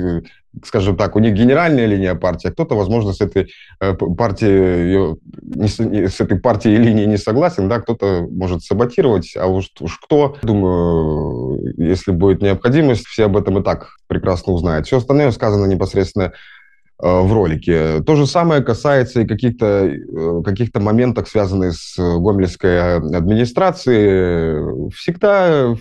скажем 0.65 0.97
так, 0.97 1.15
у 1.15 1.21
них 1.21 1.35
генеральная 1.35 1.87
линия 1.87 2.17
партии, 2.17 2.49
а 2.49 2.51
кто-то, 2.51 2.75
возможно, 2.75 3.13
с 3.13 3.21
этой 3.21 3.53
э, 3.81 3.95
партией, 3.95 5.17
с 6.09 6.21
этой 6.21 6.41
партией 6.41 6.77
линии 6.77 7.07
не 7.07 7.19
согласен, 7.19 7.69
да, 7.69 7.79
кто-то 7.79 8.27
может 8.29 8.63
саботировать, 8.65 9.37
а 9.37 9.47
уж, 9.47 9.71
уж 9.81 9.99
кто, 9.99 10.37
думаю, 10.43 11.73
если 11.79 12.11
будет 12.11 12.43
необходимость, 12.43 13.07
все 13.07 13.27
об 13.27 13.37
этом 13.37 13.59
и 13.59 13.63
так 13.63 13.91
прекрасно 14.09 14.53
узнают. 14.53 14.87
Все 14.87 14.97
остальное 14.97 15.31
сказано 15.31 15.67
непосредственно 15.67 16.33
Э, 16.33 16.33
в 17.03 17.33
ролике. 17.33 18.03
То 18.03 18.17
же 18.17 18.27
самое 18.27 18.63
касается 18.63 19.23
и 19.23 19.27
каких-то 19.27 19.87
э, 19.87 20.43
каких 20.45 20.75
моментов, 20.75 21.29
связанных 21.29 21.75
с 21.75 21.97
гомельской 21.97 22.97
администрацией. 22.97 24.91
Всегда, 24.93 25.75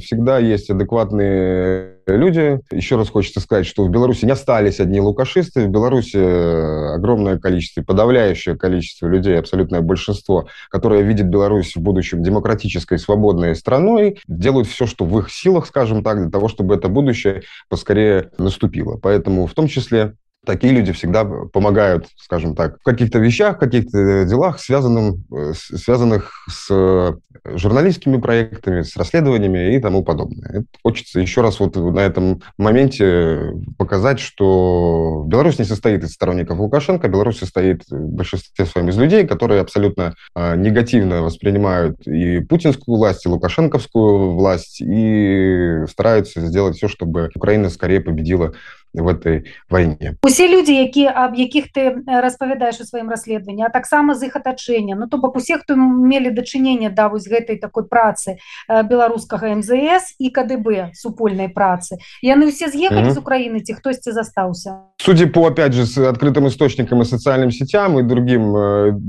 всегда 0.00 0.38
есть 0.38 0.70
адекватные 0.70 1.96
люди. 2.06 2.60
Еще 2.70 2.96
раз 2.96 3.08
хочется 3.08 3.40
сказать, 3.40 3.66
что 3.66 3.84
в 3.84 3.90
Беларуси 3.90 4.24
не 4.24 4.32
остались 4.32 4.80
одни 4.80 5.00
лукашисты. 5.00 5.66
В 5.66 5.70
Беларуси 5.70 6.94
огромное 6.94 7.38
количество, 7.38 7.82
подавляющее 7.82 8.56
количество 8.56 9.06
людей, 9.06 9.38
абсолютное 9.38 9.80
большинство, 9.80 10.48
которые 10.70 11.02
видят 11.02 11.26
Беларусь 11.26 11.74
в 11.74 11.80
будущем 11.80 12.22
демократической, 12.22 12.98
свободной 12.98 13.54
страной, 13.56 14.20
делают 14.28 14.68
все, 14.68 14.86
что 14.86 15.04
в 15.04 15.18
их 15.18 15.30
силах, 15.30 15.66
скажем 15.66 16.02
так, 16.04 16.20
для 16.20 16.30
того, 16.30 16.48
чтобы 16.48 16.74
это 16.74 16.88
будущее 16.88 17.42
поскорее 17.68 18.30
наступило. 18.38 18.98
Поэтому 19.02 19.46
в 19.46 19.54
том 19.54 19.68
числе 19.68 20.14
такие 20.46 20.72
люди 20.72 20.92
всегда 20.92 21.24
помогают, 21.24 22.06
скажем 22.16 22.54
так, 22.54 22.78
в 22.80 22.82
каких-то 22.84 23.18
вещах, 23.18 23.56
в 23.56 23.60
каких-то 23.60 24.24
делах, 24.24 24.60
связанным, 24.60 25.24
связанных 25.52 26.32
с 26.48 27.16
журналистскими 27.44 28.16
проектами, 28.18 28.82
с 28.82 28.96
расследованиями 28.96 29.74
и 29.74 29.80
тому 29.80 30.02
подобное. 30.02 30.48
Это 30.50 30.66
хочется 30.82 31.20
еще 31.20 31.42
раз 31.42 31.60
вот 31.60 31.76
на 31.76 32.00
этом 32.00 32.42
моменте 32.58 33.52
показать, 33.78 34.20
что 34.20 35.24
Беларусь 35.26 35.58
не 35.58 35.64
состоит 35.64 36.02
из 36.04 36.12
сторонников 36.12 36.58
Лукашенко, 36.58 37.08
Беларусь 37.08 37.38
состоит 37.38 37.82
в 37.88 38.14
большинстве 38.14 38.64
своем 38.66 38.88
из 38.88 38.96
людей, 38.96 39.26
которые 39.26 39.60
абсолютно 39.60 40.14
а, 40.34 40.56
негативно 40.56 41.22
воспринимают 41.22 42.06
и 42.06 42.40
путинскую 42.40 42.96
власть, 42.96 43.26
и 43.26 43.28
лукашенковскую 43.28 44.34
власть, 44.34 44.80
и 44.80 45.84
стараются 45.88 46.40
сделать 46.40 46.76
все, 46.76 46.88
чтобы 46.88 47.30
Украина 47.34 47.70
скорее 47.70 48.00
победила 48.00 48.54
в 49.00 49.08
этой 49.08 49.44
войне. 49.70 50.16
Усе 50.22 50.48
люди 50.48 50.72
якія 50.72 51.12
аб 51.16 51.36
якіх 51.36 51.64
ты 51.76 52.02
распавядаеш 52.06 52.80
у 52.80 52.84
сваім 52.84 53.10
расследаванні 53.10 53.62
а 53.62 53.68
таксама 53.68 54.14
з 54.14 54.26
іх 54.26 54.36
атачэння 54.36 54.96
ну 54.96 55.06
то 55.06 55.18
бок 55.18 55.36
усе 55.36 55.58
хто 55.58 55.76
мелі 55.76 56.30
дачынення 56.30 56.90
да 56.90 57.08
вось 57.08 57.28
гэтай 57.28 57.60
такой 57.60 57.84
працы 57.84 58.36
беларускага 58.68 59.54
мзс 59.54 60.16
і 60.18 60.30
кДб 60.30 60.92
супольнай 60.94 61.48
працы 61.48 62.00
яны 62.22 62.48
ўсе 62.48 62.72
з'ехалі 62.72 63.10
з 63.12 63.18
Украіны 63.20 63.60
ці 63.60 63.76
хтосьці 63.76 64.12
застаўся 64.12 64.88
судя 64.98 65.26
по 65.26 65.46
опять 65.46 65.72
же 65.72 65.86
с 65.86 65.98
открытым 65.98 66.48
источникам 66.48 67.02
и 67.02 67.04
социальным 67.04 67.50
сетям 67.50 67.98
и 67.98 68.02
другим 68.02 68.52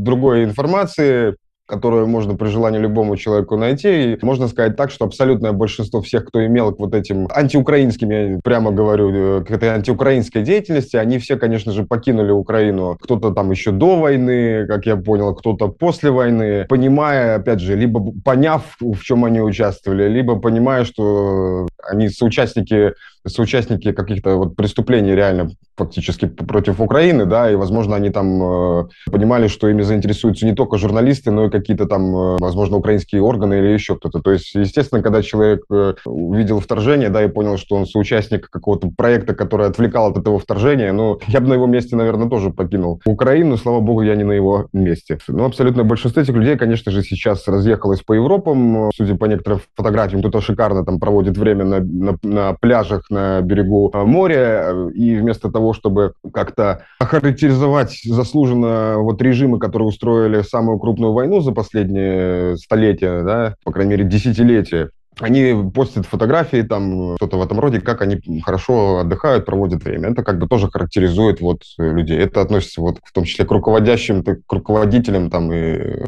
другой 0.04 0.44
информации 0.44 1.36
которую 1.68 2.08
можно 2.08 2.36
при 2.36 2.48
желании 2.48 2.80
любому 2.80 3.18
человеку 3.18 3.58
найти. 3.58 4.14
И 4.14 4.26
можно 4.26 4.48
сказать 4.48 4.76
так, 4.76 4.90
что 4.90 5.06
абсолютное 5.06 5.52
большинство 5.52 6.02
всех, 6.02 6.26
кто 6.26 6.46
имел 6.46 6.74
к 6.74 6.80
вот 6.80 6.96
этим 6.96 7.28
антиукраинским, 7.30 8.10
я 8.10 8.40
прямо 8.44 8.72
говорю, 8.72 9.42
э, 9.42 9.44
к 9.44 9.52
этой 9.52 9.70
антиукраинской 9.70 10.44
деятельности, 10.44 10.96
они 10.96 11.20
все, 11.20 11.36
конечно 11.36 11.74
же, 11.74 11.84
покинули 11.84 12.32
Украину. 12.32 12.98
Кто-то 13.02 13.32
там 13.32 13.52
еще 13.52 13.72
до 13.72 14.00
войны, 14.00 14.66
как 14.66 14.86
я 14.86 14.96
понял, 14.96 15.36
кто-то 15.36 15.68
после 15.68 16.10
войны, 16.10 16.66
понимая, 16.70 17.36
опять 17.36 17.60
же, 17.60 17.76
либо 17.76 18.14
поняв, 18.24 18.64
в 18.80 19.04
чем 19.04 19.26
они 19.26 19.42
участвовали, 19.42 20.08
либо 20.08 20.40
понимая, 20.40 20.86
что 20.86 21.68
они 21.84 22.10
соучастники 22.10 22.94
соучастники 23.30 23.92
каких-то 23.92 24.38
вот 24.38 24.56
преступлений 24.56 25.16
реально 25.16 25.52
фактически 25.76 26.26
против 26.26 26.82
Украины, 26.82 27.26
да, 27.26 27.52
и, 27.52 27.56
возможно, 27.56 27.96
они 27.96 28.10
там 28.10 28.82
э, 28.82 28.88
понимали, 29.12 29.48
что 29.48 29.68
ими 29.68 29.84
заинтересуются 29.84 30.46
не 30.46 30.56
только 30.56 30.78
журналисты, 30.78 31.30
но 31.32 31.46
и 31.46 31.50
какие-то 31.60 31.86
там, 31.86 32.16
э, 32.16 32.38
возможно, 32.40 32.78
украинские 32.78 33.22
органы 33.22 33.56
или 33.56 33.68
еще 33.68 33.96
кто-то. 33.96 34.20
То 34.20 34.32
есть, 34.32 34.54
естественно, 34.56 35.02
когда 35.02 35.22
человек 35.22 35.64
э, 35.70 35.94
увидел 36.06 36.60
вторжение, 36.60 37.10
да, 37.10 37.24
и 37.24 37.28
понял, 37.28 37.58
что 37.58 37.76
он 37.76 37.86
соучастник 37.86 38.50
какого-то 38.50 38.90
проекта, 38.96 39.34
который 39.34 39.68
отвлекал 39.68 40.12
от 40.12 40.18
этого 40.18 40.40
вторжения, 40.40 40.92
ну, 40.92 41.20
я 41.28 41.42
бы 41.42 41.48
на 41.48 41.54
его 41.54 41.66
месте, 41.66 41.96
наверное, 41.96 42.30
тоже 42.30 42.50
покинул 42.50 43.02
Украину, 43.06 43.58
слава 43.58 43.80
богу, 43.80 44.02
я 44.02 44.16
не 44.16 44.24
на 44.24 44.34
его 44.34 44.68
месте. 44.74 45.20
Но 45.28 45.46
абсолютно 45.46 45.84
большинство 45.84 46.22
этих 46.22 46.34
людей, 46.34 46.58
конечно 46.58 46.92
же, 46.92 47.04
сейчас 47.04 47.48
разъехалось 47.48 48.02
по 48.02 48.14
Европам, 48.14 48.90
судя 48.96 49.16
по 49.16 49.26
некоторым 49.26 49.62
фотографиям, 49.76 50.22
кто-то 50.22 50.42
шикарно 50.42 50.86
там 50.86 51.00
проводит 51.00 51.38
время 51.38 51.66
на, 51.66 51.80
на, 51.80 52.18
на 52.24 52.54
пляжах, 52.54 53.10
на 53.10 53.42
берегу 53.42 53.90
а, 53.94 54.06
моря, 54.06 54.90
и 54.94 55.16
вместо 55.16 55.52
того, 55.52 55.74
чтобы 55.74 56.14
как-то 56.34 56.84
охарактеризовать 57.00 58.00
заслуженно 58.04 58.98
вот 58.98 59.22
режимы, 59.22 59.60
которые 59.60 59.88
устроили 59.88 60.42
самую 60.42 60.80
крупную 60.80 61.14
войну 61.14 61.42
за 61.48 61.54
последние 61.54 62.58
столетия, 62.58 63.24
да, 63.24 63.56
по 63.64 63.72
крайней 63.72 63.92
мере, 63.92 64.04
десятилетия, 64.04 64.90
они 65.20 65.72
постят 65.72 66.06
фотографии, 66.06 66.62
там, 66.62 67.16
что-то 67.16 67.38
в 67.38 67.42
этом 67.42 67.60
роде, 67.60 67.82
как 67.82 68.02
они 68.02 68.20
хорошо 68.42 69.00
отдыхают, 69.00 69.46
проводят 69.46 69.84
время. 69.84 70.10
Это 70.10 70.24
как 70.24 70.38
бы 70.38 70.48
тоже 70.48 70.70
характеризует 70.70 71.42
вот 71.42 71.62
людей. 71.78 72.20
Это 72.20 72.42
относится 72.42 72.82
вот 72.82 73.00
в 73.04 73.12
том 73.12 73.24
числе 73.24 73.46
к 73.46 73.52
руководящим, 73.52 74.24
к 74.24 74.54
руководителям 74.54 75.30
там 75.30 75.52
и, 75.52 76.04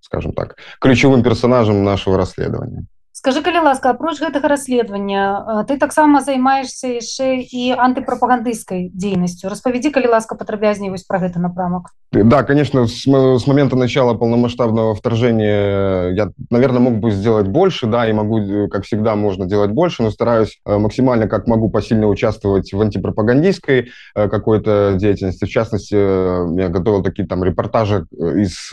скажем 0.00 0.32
так, 0.32 0.56
ключевым 0.80 1.22
персонажам 1.22 1.84
нашего 1.84 2.16
расследования. 2.16 2.86
скажи 3.23 3.41
калі 3.43 3.67
ласка 3.67 3.91
апроч 3.91 4.21
гэтага 4.23 4.47
расследавання 4.47 5.65
ты 5.67 5.75
таксама 5.75 6.21
займаешься 6.23 6.95
яшчэ 7.03 7.43
і 7.43 7.75
антыпрапагандысцкай 7.75 8.87
дзейнасцю 8.95 9.51
распавядзі 9.51 9.91
калі 9.91 10.15
ласка 10.15 10.39
падрабязней 10.39 10.87
вось 10.87 11.03
про 11.03 11.19
гэты 11.19 11.43
напрамак 11.43 11.91
да 12.13 12.43
конечно 12.43 12.87
с, 12.87 13.03
с 13.03 13.47
момента 13.47 13.75
начала 13.75 14.13
полномасштабного 14.13 14.95
вторжения 14.95 16.15
я 16.15 16.31
наверное 16.49 16.79
мог 16.79 16.99
бы 17.03 17.11
сделать 17.11 17.47
больше 17.47 17.87
да 17.87 18.07
и 18.07 18.13
могу 18.13 18.69
как 18.69 18.85
всегда 18.85 19.15
можно 19.15 19.45
делать 19.45 19.71
больше 19.71 20.03
но 20.03 20.11
стараюсь 20.11 20.57
э, 20.65 20.77
максимально 20.77 21.27
как 21.27 21.45
могу 21.45 21.69
посильно 21.69 22.07
участвовать 22.07 22.71
в 22.71 22.79
антипропагандистской 22.79 23.89
э, 24.15 24.29
какой-то 24.29 24.95
деятельности 24.95 25.43
в 25.43 25.49
частности 25.49 25.95
э, 25.95 26.61
я 26.61 26.69
готовил 26.69 27.03
такие 27.03 27.27
там 27.27 27.43
репортажи 27.43 28.05
из 28.11 28.71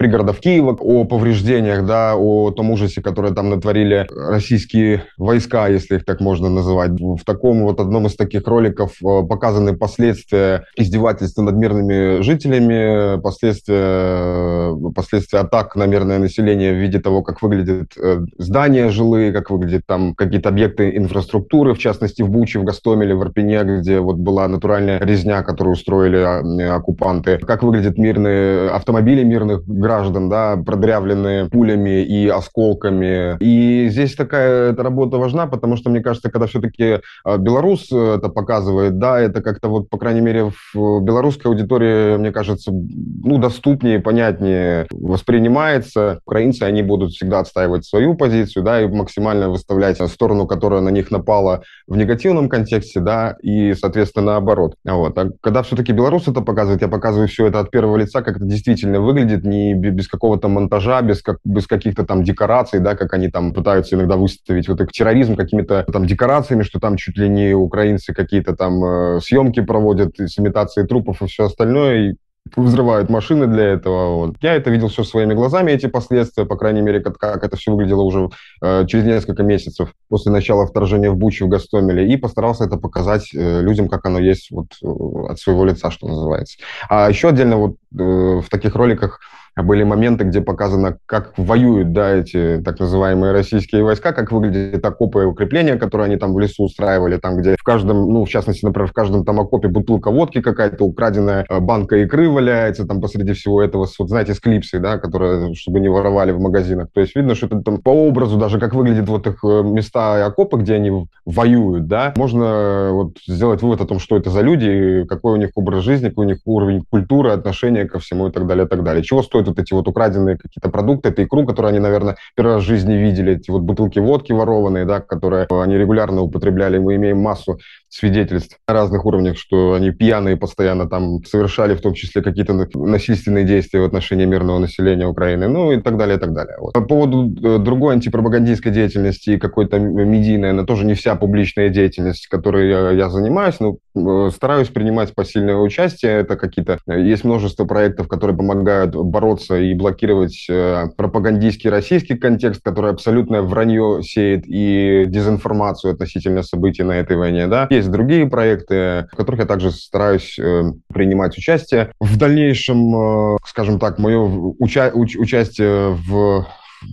пригородов 0.00 0.40
Киева, 0.40 0.78
о 0.80 1.04
повреждениях, 1.04 1.84
да, 1.84 2.16
о 2.16 2.50
том 2.52 2.70
ужасе, 2.70 3.02
который 3.02 3.34
там 3.34 3.50
натворили 3.50 4.06
российские 4.10 5.04
войска, 5.18 5.68
если 5.68 5.96
их 5.96 6.06
так 6.06 6.20
можно 6.20 6.48
называть. 6.48 6.92
В 6.92 7.22
таком 7.22 7.64
вот 7.64 7.80
одном 7.80 8.06
из 8.06 8.16
таких 8.16 8.48
роликов 8.48 8.92
э, 9.04 9.22
показаны 9.28 9.76
последствия 9.76 10.64
издевательства 10.74 11.42
над 11.42 11.56
мирными 11.56 12.22
жителями, 12.22 13.20
последствия, 13.20 14.74
последствия 14.94 15.40
атак 15.40 15.76
на 15.76 15.84
мирное 15.84 16.18
население 16.18 16.72
в 16.72 16.76
виде 16.76 16.98
того, 16.98 17.22
как 17.22 17.42
выглядят 17.42 17.92
э, 18.02 18.20
здания 18.38 18.88
жилые, 18.88 19.34
как 19.34 19.50
выглядят 19.50 19.82
там 19.86 20.14
какие-то 20.14 20.48
объекты 20.48 20.96
инфраструктуры, 20.96 21.74
в 21.74 21.78
частности 21.78 22.22
в 22.22 22.30
Буче, 22.30 22.58
в 22.58 22.64
Гастомеле, 22.64 23.14
в 23.14 23.20
Арпене, 23.20 23.64
где 23.64 24.00
вот 24.00 24.16
была 24.16 24.48
натуральная 24.48 24.98
резня, 24.98 25.42
которую 25.42 25.74
устроили 25.74 26.16
а, 26.16 26.76
оккупанты, 26.76 27.36
как 27.36 27.62
выглядят 27.62 27.98
мирные 27.98 28.70
автомобили 28.70 29.24
мирных 29.24 29.66
граждан, 29.66 29.89
да, 30.28 30.56
продрявленные 30.56 31.48
пулями 31.48 32.02
и 32.02 32.28
осколками. 32.28 33.36
И 33.40 33.88
здесь 33.88 34.14
такая 34.14 34.72
эта 34.72 34.82
работа 34.82 35.18
важна, 35.18 35.46
потому 35.46 35.76
что, 35.76 35.90
мне 35.90 36.00
кажется, 36.00 36.30
когда 36.30 36.46
все-таки 36.46 37.00
а, 37.24 37.38
белорус 37.38 37.88
э, 37.92 38.16
это 38.16 38.28
показывает, 38.28 38.98
да, 38.98 39.20
это 39.20 39.42
как-то 39.42 39.68
вот, 39.68 39.88
по 39.88 39.98
крайней 39.98 40.20
мере, 40.20 40.50
в 40.74 41.00
белорусской 41.00 41.50
аудитории, 41.50 42.16
мне 42.16 42.32
кажется, 42.32 42.70
ну, 42.72 43.38
доступнее, 43.38 44.00
понятнее 44.00 44.86
воспринимается. 44.90 46.20
Украинцы, 46.26 46.62
они 46.64 46.82
будут 46.82 47.12
всегда 47.12 47.40
отстаивать 47.40 47.84
свою 47.84 48.14
позицию, 48.14 48.64
да, 48.64 48.80
и 48.82 48.86
максимально 48.86 49.48
выставлять 49.48 50.00
сторону, 50.10 50.46
которая 50.46 50.80
на 50.80 50.90
них 50.90 51.10
напала 51.10 51.62
в 51.86 51.96
негативном 51.96 52.48
контексте, 52.48 53.00
да, 53.00 53.36
и, 53.42 53.74
соответственно, 53.74 54.26
наоборот. 54.26 54.74
Вот. 54.84 55.16
А 55.18 55.30
когда 55.40 55.62
все-таки 55.62 55.92
белорус 55.92 56.28
это 56.28 56.40
показывает, 56.40 56.82
я 56.82 56.88
показываю 56.88 57.28
все 57.28 57.46
это 57.46 57.60
от 57.60 57.70
первого 57.70 57.96
лица, 57.96 58.22
как 58.22 58.36
это 58.36 58.44
действительно 58.44 59.00
выглядит, 59.00 59.44
не 59.44 59.74
без 59.80 60.08
какого-то 60.08 60.48
монтажа, 60.48 61.02
без, 61.02 61.22
как, 61.22 61.38
без 61.44 61.66
каких-то 61.66 62.04
там 62.04 62.22
декораций, 62.22 62.80
да, 62.80 62.94
как 62.94 63.12
они 63.14 63.28
там 63.28 63.52
пытаются 63.52 63.96
иногда 63.96 64.16
выставить 64.16 64.68
вот 64.68 64.80
их 64.80 64.92
терроризм 64.92 65.36
какими-то 65.36 65.84
там 65.90 66.06
декорациями, 66.06 66.62
что 66.62 66.78
там 66.78 66.96
чуть 66.96 67.16
ли 67.16 67.28
не 67.28 67.54
украинцы 67.54 68.12
какие-то 68.12 68.54
там 68.54 68.84
э, 68.84 69.20
съемки 69.20 69.60
проводят 69.60 70.18
с 70.18 70.38
имитацией 70.38 70.86
трупов 70.86 71.22
и 71.22 71.26
все 71.26 71.46
остальное. 71.46 72.10
И 72.10 72.14
взрывают 72.56 73.10
машины 73.10 73.46
для 73.46 73.64
этого. 73.64 74.14
Вот. 74.16 74.36
Я 74.40 74.54
это 74.54 74.70
видел 74.70 74.88
все 74.88 75.04
своими 75.04 75.34
глазами, 75.34 75.72
эти 75.72 75.86
последствия, 75.86 76.44
по 76.46 76.56
крайней 76.56 76.80
мере, 76.80 77.00
как, 77.00 77.16
как 77.18 77.44
это 77.44 77.56
все 77.56 77.72
выглядело 77.72 78.02
уже 78.02 78.30
э, 78.62 78.86
через 78.86 79.04
несколько 79.04 79.42
месяцев 79.42 79.92
после 80.08 80.32
начала 80.32 80.66
вторжения 80.66 81.10
в 81.10 81.16
Бучу, 81.16 81.46
в 81.46 81.48
Гастомеле, 81.48 82.12
и 82.12 82.16
постарался 82.16 82.64
это 82.64 82.76
показать 82.76 83.32
э, 83.34 83.60
людям, 83.60 83.88
как 83.88 84.04
оно 84.06 84.18
есть 84.18 84.50
вот, 84.50 84.66
э, 84.82 84.86
от 85.30 85.38
своего 85.38 85.64
лица, 85.64 85.90
что 85.90 86.08
называется. 86.08 86.58
А 86.88 87.08
еще 87.08 87.28
отдельно 87.28 87.56
вот 87.56 87.76
э, 87.96 88.40
в 88.40 88.46
таких 88.50 88.74
роликах 88.74 89.20
были 89.56 89.82
моменты, 89.82 90.24
где 90.24 90.40
показано, 90.40 90.98
как 91.06 91.32
воюют 91.36 91.92
да, 91.92 92.10
эти 92.16 92.60
так 92.64 92.78
называемые 92.78 93.32
российские 93.32 93.82
войска, 93.82 94.12
как 94.12 94.32
выглядят 94.32 94.84
окопы 94.84 95.22
и 95.22 95.26
укрепления, 95.26 95.76
которые 95.76 96.06
они 96.06 96.16
там 96.16 96.34
в 96.34 96.38
лесу 96.38 96.64
устраивали, 96.64 97.16
там, 97.16 97.36
где 97.36 97.56
в 97.58 97.62
каждом, 97.62 98.12
ну, 98.12 98.24
в 98.24 98.28
частности, 98.28 98.64
например, 98.64 98.88
в 98.88 98.92
каждом 98.92 99.24
там 99.24 99.40
окопе 99.40 99.68
бутылка 99.68 100.10
водки 100.10 100.40
какая-то, 100.40 100.84
украденная 100.84 101.44
э, 101.48 101.60
банка 101.60 101.96
икры 101.96 102.28
валяется 102.28 102.86
там 102.86 103.00
посреди 103.00 103.32
всего 103.32 103.62
этого, 103.62 103.86
вот 103.98 104.08
знаете, 104.08 104.34
с 104.34 104.40
клипсой, 104.40 104.80
да, 104.80 104.98
которые, 104.98 105.54
чтобы 105.54 105.80
не 105.80 105.88
воровали 105.88 106.32
в 106.32 106.40
магазинах. 106.40 106.88
То 106.92 107.00
есть 107.00 107.14
видно, 107.16 107.34
что 107.34 107.46
это 107.46 107.60
там 107.60 107.80
по 107.80 107.90
образу 107.90 108.36
даже, 108.38 108.58
как 108.58 108.74
выглядят 108.74 109.08
вот 109.08 109.26
их 109.26 109.44
э, 109.44 109.62
места 109.62 110.18
и 110.18 110.22
окопы, 110.22 110.58
где 110.58 110.74
они 110.74 111.06
воюют, 111.24 111.86
да, 111.86 112.12
можно 112.16 112.44
э, 112.44 112.90
вот 112.90 113.18
сделать 113.26 113.62
вывод 113.62 113.80
о 113.80 113.86
том, 113.86 113.98
что 113.98 114.16
это 114.16 114.30
за 114.30 114.40
люди, 114.40 115.04
какой 115.08 115.34
у 115.34 115.36
них 115.36 115.50
образ 115.54 115.82
жизни, 115.82 116.08
какой 116.08 116.26
у 116.26 116.28
них 116.28 116.38
уровень 116.44 116.84
культуры, 116.88 117.30
отношения 117.30 117.84
ко 117.84 117.98
всему 117.98 118.28
и 118.28 118.32
так 118.32 118.46
далее, 118.46 118.66
и 118.66 118.68
так 118.68 118.82
далее. 118.82 119.02
Чего 119.02 119.22
стоит 119.22 119.39
вот 119.46 119.58
эти 119.58 119.72
вот 119.72 119.88
украденные 119.88 120.36
какие-то 120.36 120.70
продукты, 120.70 121.08
это 121.10 121.24
икру, 121.24 121.46
которую 121.46 121.70
они, 121.70 121.78
наверное, 121.78 122.16
первый 122.34 122.54
раз 122.54 122.62
в 122.62 122.66
жизни 122.66 122.94
видели, 122.94 123.34
эти 123.34 123.50
вот 123.50 123.62
бутылки 123.62 123.98
водки 123.98 124.32
ворованные, 124.32 124.84
да, 124.84 125.00
которые 125.00 125.46
они 125.50 125.76
регулярно 125.76 126.22
употребляли, 126.22 126.78
мы 126.78 126.96
имеем 126.96 127.18
массу 127.18 127.58
свидетельств 127.90 128.56
на 128.68 128.74
разных 128.74 129.04
уровнях, 129.04 129.36
что 129.36 129.74
они 129.74 129.90
пьяные 129.90 130.36
постоянно 130.36 130.88
там 130.88 131.22
совершали, 131.24 131.74
в 131.74 131.80
том 131.80 131.92
числе 131.92 132.22
какие-то 132.22 132.54
насильственные 132.74 133.44
действия 133.44 133.80
в 133.80 133.84
отношении 133.84 134.24
мирного 134.24 134.58
населения 134.58 135.06
Украины, 135.06 135.48
ну 135.48 135.72
и 135.72 135.80
так 135.80 135.98
далее, 135.98 136.16
и 136.16 136.20
так 136.20 136.32
далее. 136.32 136.56
Вот. 136.60 136.72
По 136.72 136.80
поводу 136.80 137.34
э, 137.42 137.58
другой 137.58 137.94
антипропагандистской 137.94 138.70
деятельности 138.70 139.38
какой-то 139.38 139.78
медийной, 139.78 140.50
она 140.50 140.64
тоже 140.64 140.86
не 140.86 140.94
вся 140.94 141.16
публичная 141.16 141.68
деятельность, 141.68 142.28
которой 142.28 142.70
я, 142.70 142.90
я 142.90 143.10
занимаюсь, 143.10 143.56
но 143.58 143.76
э, 143.96 144.30
стараюсь 144.32 144.68
принимать 144.68 145.12
посильное 145.14 145.56
участие. 145.56 146.20
Это 146.20 146.36
какие-то... 146.36 146.78
Есть 146.86 147.24
множество 147.24 147.64
проектов, 147.64 148.06
которые 148.06 148.36
помогают 148.36 148.94
бороться 148.94 149.56
и 149.56 149.74
блокировать 149.74 150.46
э, 150.48 150.86
пропагандистский 150.96 151.70
российский 151.70 152.14
контекст, 152.14 152.62
который 152.62 152.92
абсолютно 152.92 153.42
вранье 153.42 154.00
сеет 154.02 154.44
и 154.46 155.06
дезинформацию 155.08 155.92
относительно 155.92 156.44
событий 156.44 156.84
на 156.84 156.92
этой 156.92 157.16
войне. 157.16 157.48
Да? 157.48 157.66
Есть 157.70 157.79
другие 157.86 158.26
проекты, 158.26 159.08
в 159.12 159.16
которых 159.16 159.40
я 159.40 159.46
также 159.46 159.70
стараюсь 159.70 160.38
э, 160.38 160.72
принимать 160.92 161.36
участие. 161.36 161.92
В 162.00 162.16
дальнейшем, 162.16 163.34
э, 163.34 163.36
скажем 163.46 163.78
так, 163.78 163.98
мое 163.98 164.18
уча- 164.58 164.92
уч- 164.92 165.18
участие 165.18 165.94
в 165.94 166.46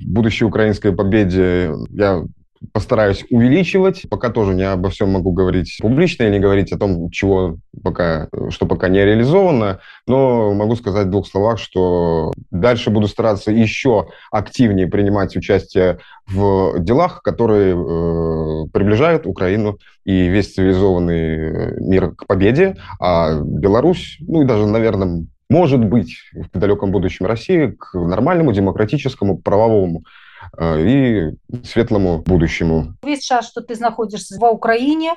будущей 0.06 0.46
украинской 0.46 0.94
победе 0.94 1.74
я 1.90 2.24
постараюсь 2.74 3.26
увеличивать. 3.30 4.04
Пока 4.10 4.30
тоже 4.30 4.54
не 4.54 4.64
обо 4.64 4.90
всем 4.90 5.12
могу 5.12 5.32
говорить 5.32 5.78
публично 5.82 6.24
и 6.24 6.32
не 6.32 6.40
говорить 6.40 6.72
о 6.72 6.78
том, 6.78 7.10
чего 7.10 7.58
пока, 7.84 8.28
что 8.50 8.66
пока 8.66 8.90
не 8.90 9.04
реализовано, 9.04 9.80
но 10.06 10.54
могу 10.54 10.76
сказать 10.76 11.08
в 11.08 11.12
двух 11.12 11.28
словах, 11.28 11.60
что 11.60 12.34
дальше 12.52 12.90
буду 12.90 13.08
стараться 13.08 13.52
еще 13.52 14.08
активнее 14.32 14.88
принимать 14.88 15.36
участие 15.36 16.00
в 16.28 16.80
делах, 16.80 17.22
которые 17.22 17.74
э, 17.74 18.68
приближают 18.74 19.26
Украину 19.26 19.78
и 20.06 20.28
весь 20.28 20.54
цивилизованный 20.54 21.80
мир 21.82 22.12
к 22.12 22.28
победе, 22.28 22.76
а 23.00 23.40
Беларусь, 23.42 24.18
ну 24.20 24.42
и 24.42 24.46
даже, 24.46 24.66
наверное, 24.66 25.26
может 25.50 25.84
быть, 25.84 26.18
в 26.34 26.58
далеком 26.58 26.92
будущем 26.92 27.26
России 27.26 27.68
к 27.68 27.94
нормальному, 27.94 28.52
демократическому, 28.52 29.38
правовому 29.38 30.04
і 30.80 31.32
светлому 31.64 32.18
будущему. 32.20 32.94
Весь 33.04 33.24
час 33.24 33.48
что 33.48 33.62
ты 33.62 33.76
знаходишься 33.76 34.40
ва 34.40 34.52
Украине 34.52 35.16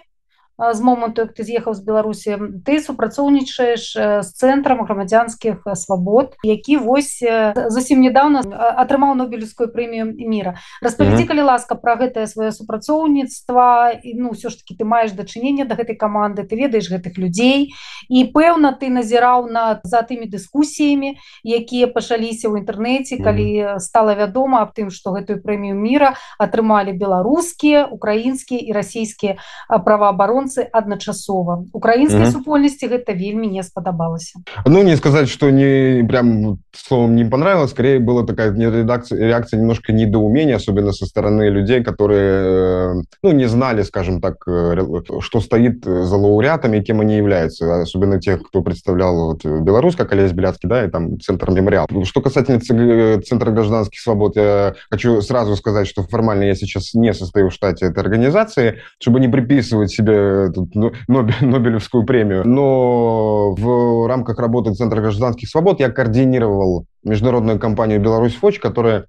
з 0.60 0.80
моманту 0.80 1.24
як 1.24 1.32
ты 1.32 1.42
з'ехаў 1.44 1.74
з 1.74 1.80
беларусі 1.80 2.36
ты 2.64 2.80
супрацоўнічаеш 2.84 3.96
з 3.96 4.28
цэнтрам 4.36 4.84
грамадзянскіх 4.84 5.64
свабод 5.74 6.36
які 6.44 6.76
вось 6.76 7.24
зусім 7.72 8.04
недавно 8.04 8.44
атрымаў 8.76 9.16
нобелевскую 9.16 9.72
прэмію 9.72 10.12
мира 10.20 10.60
распавядзі 10.84 11.24
калі 11.24 11.48
ласка 11.48 11.74
про 11.74 11.96
гэтае 11.96 12.26
сваё 12.26 12.52
супрацоўніцтва 12.52 14.00
ну 14.04 14.30
все 14.36 14.50
ж 14.50 14.60
таки 14.60 14.76
ты 14.76 14.84
маеш 14.84 15.12
дачыненне 15.12 15.64
до 15.64 15.74
гэтай 15.74 15.96
каманды 15.96 16.44
ты 16.44 16.56
ведаеш 16.56 16.90
гэтых 16.90 17.16
людзей. 17.18 17.72
І 18.10 18.24
пэўна 18.34 18.74
ты 18.74 18.90
назіраў 18.90 19.46
на 19.46 19.80
за 19.84 20.02
тымі 20.02 20.26
дыскусіямі 20.26 21.14
якія 21.44 21.86
пачаліся 21.86 22.50
ў 22.50 22.64
інтэрнэце 22.66 23.22
калі 23.22 23.78
стала 23.78 24.18
вядома 24.18 24.66
аб 24.66 24.74
тым 24.74 24.90
что 24.90 25.14
гэтую 25.14 25.38
прэмію 25.44 25.78
мира 25.78 26.18
атрымалі 26.42 26.92
беларускія 26.96 27.86
украінскія 27.86 28.60
і 28.60 28.74
расійскія 28.74 29.38
праваабаронцы 29.70 30.49
беларусы 30.49 30.67
адначасова 30.71 31.63
украінскай 31.73 32.19
mm 32.19 32.25
-hmm. 32.25 32.31
супольнасці 32.31 32.87
гэта 32.87 33.13
вельмі 33.13 33.47
не 33.47 33.63
спадабалася 33.63 34.39
ну 34.65 34.83
не 34.83 34.97
сказать 34.97 35.29
что 35.29 35.51
не 35.51 36.05
прям 36.09 36.57
словом 36.73 37.15
не 37.15 37.25
понравилось 37.25 37.71
скорее 37.71 37.99
была 37.99 38.25
такая 38.25 38.51
не 38.51 38.69
редакция 38.69 39.27
реакция 39.27 39.59
немножко 39.59 39.93
недоумения 39.93 40.55
особенно 40.55 40.91
со 40.91 41.05
стороны 41.05 41.49
людей 41.49 41.83
которые 41.83 42.99
э, 42.99 43.01
ну 43.23 43.31
не 43.31 43.47
знали 43.47 43.83
скажем 43.83 44.21
так 44.21 44.35
э, 44.47 44.75
что 45.19 45.41
стоит 45.41 45.85
за 45.85 46.15
лауреатами 46.15 46.83
кем 46.83 46.99
они 46.99 47.17
являются 47.17 47.81
особенно 47.81 48.19
тех 48.19 48.41
кто 48.47 48.61
представлял 48.61 49.15
вот 49.15 49.45
Беларусь 49.45 49.95
как 49.95 50.13
Олесь 50.13 50.31
Беляцкий 50.31 50.69
да 50.69 50.85
и 50.85 50.89
там 50.89 51.19
центр 51.19 51.51
мемориал 51.51 51.87
что 52.03 52.21
касательно 52.21 52.59
центра 53.21 53.51
гражданских 53.51 53.99
свобод 53.99 54.35
я 54.35 54.73
хочу 54.91 55.21
сразу 55.21 55.55
сказать 55.55 55.87
что 55.87 56.03
формально 56.03 56.43
я 56.43 56.55
сейчас 56.55 56.93
не 56.93 57.13
состою 57.13 57.49
в 57.49 57.53
штате 57.53 57.85
этой 57.85 57.99
организации 57.99 58.75
чтобы 58.99 59.19
не 59.19 59.27
приписывать 59.27 59.91
себе 59.91 60.38
тут, 60.48 60.74
ну, 60.74 60.92
Нобелевскую 61.08 62.04
премию. 62.04 62.46
Но 62.46 63.52
в 63.52 64.08
рамках 64.08 64.38
работы 64.38 64.74
Центра 64.74 65.00
гражданских 65.00 65.48
свобод 65.48 65.80
я 65.80 65.90
координировал 65.90 66.86
международную 67.04 67.58
компанию 67.58 68.00
«Беларусь 68.00 68.34
Фоч», 68.36 68.58
которая 68.58 69.06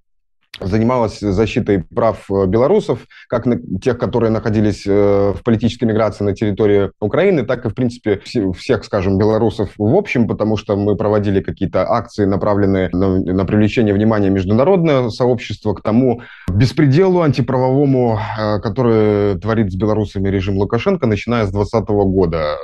занималась 0.60 1.20
защитой 1.20 1.84
прав 1.84 2.29
э, 2.29 2.46
белорусов, 2.46 3.08
как 3.27 3.46
на, 3.46 3.58
тех, 3.79 3.98
которые 3.98 4.31
находились 4.31 4.84
э, 4.86 5.34
в 5.36 5.43
политической 5.43 5.86
миграции 5.86 6.24
на 6.24 6.36
территории 6.36 6.91
Украины, 7.00 7.43
так 7.43 7.65
и, 7.65 7.70
в 7.70 7.74
принципе, 7.74 8.20
все, 8.24 8.51
всех, 8.51 8.84
скажем, 8.84 9.17
белорусов 9.17 9.70
в 9.77 9.96
общем, 9.96 10.27
потому 10.27 10.58
что 10.58 10.75
мы 10.75 10.96
проводили 10.96 11.41
какие-то 11.41 11.89
акции, 11.89 12.25
направленные 12.25 12.89
на, 12.91 13.20
на 13.20 13.46
привлечение 13.46 13.93
внимания 13.93 14.29
международного 14.29 15.10
сообщества 15.10 15.74
к 15.74 15.81
тому 15.81 16.22
беспределу 16.50 17.22
антиправовому, 17.22 18.20
э, 18.20 18.60
который 18.60 19.39
творит 19.39 19.72
с 19.72 19.75
белорусами 19.75 20.29
режим 20.29 20.58
Лукашенко, 20.58 21.08
начиная 21.08 21.46
с 21.46 21.51
2020 21.51 21.89
года 21.89 22.58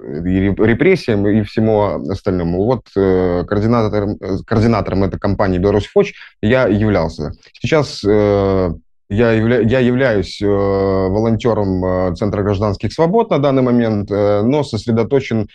репрессиям 0.00 1.26
и 1.26 1.42
всему 1.42 2.10
остальному. 2.10 2.64
Вот 2.64 2.86
э, 2.96 3.44
координатором, 3.46 4.16
э, 4.20 4.38
координатором 4.46 5.04
этой 5.04 5.18
компании 5.18 5.58
«Беларусь 5.58 5.86
Фоч» 5.86 6.14
я 6.40 6.66
являлся. 6.66 7.32
Сейчас 7.60 8.02
э, 8.04 8.74
я, 9.10 9.32
явля, 9.32 9.60
я 9.60 9.78
являюсь 9.80 10.40
волонтером 10.40 12.14
Центра 12.14 12.42
гражданских 12.42 12.92
свобод 12.92 13.30
на 13.30 13.38
данный 13.38 13.62
момент, 13.62 14.10
но 14.10 14.62
сосредоточен 14.62 15.48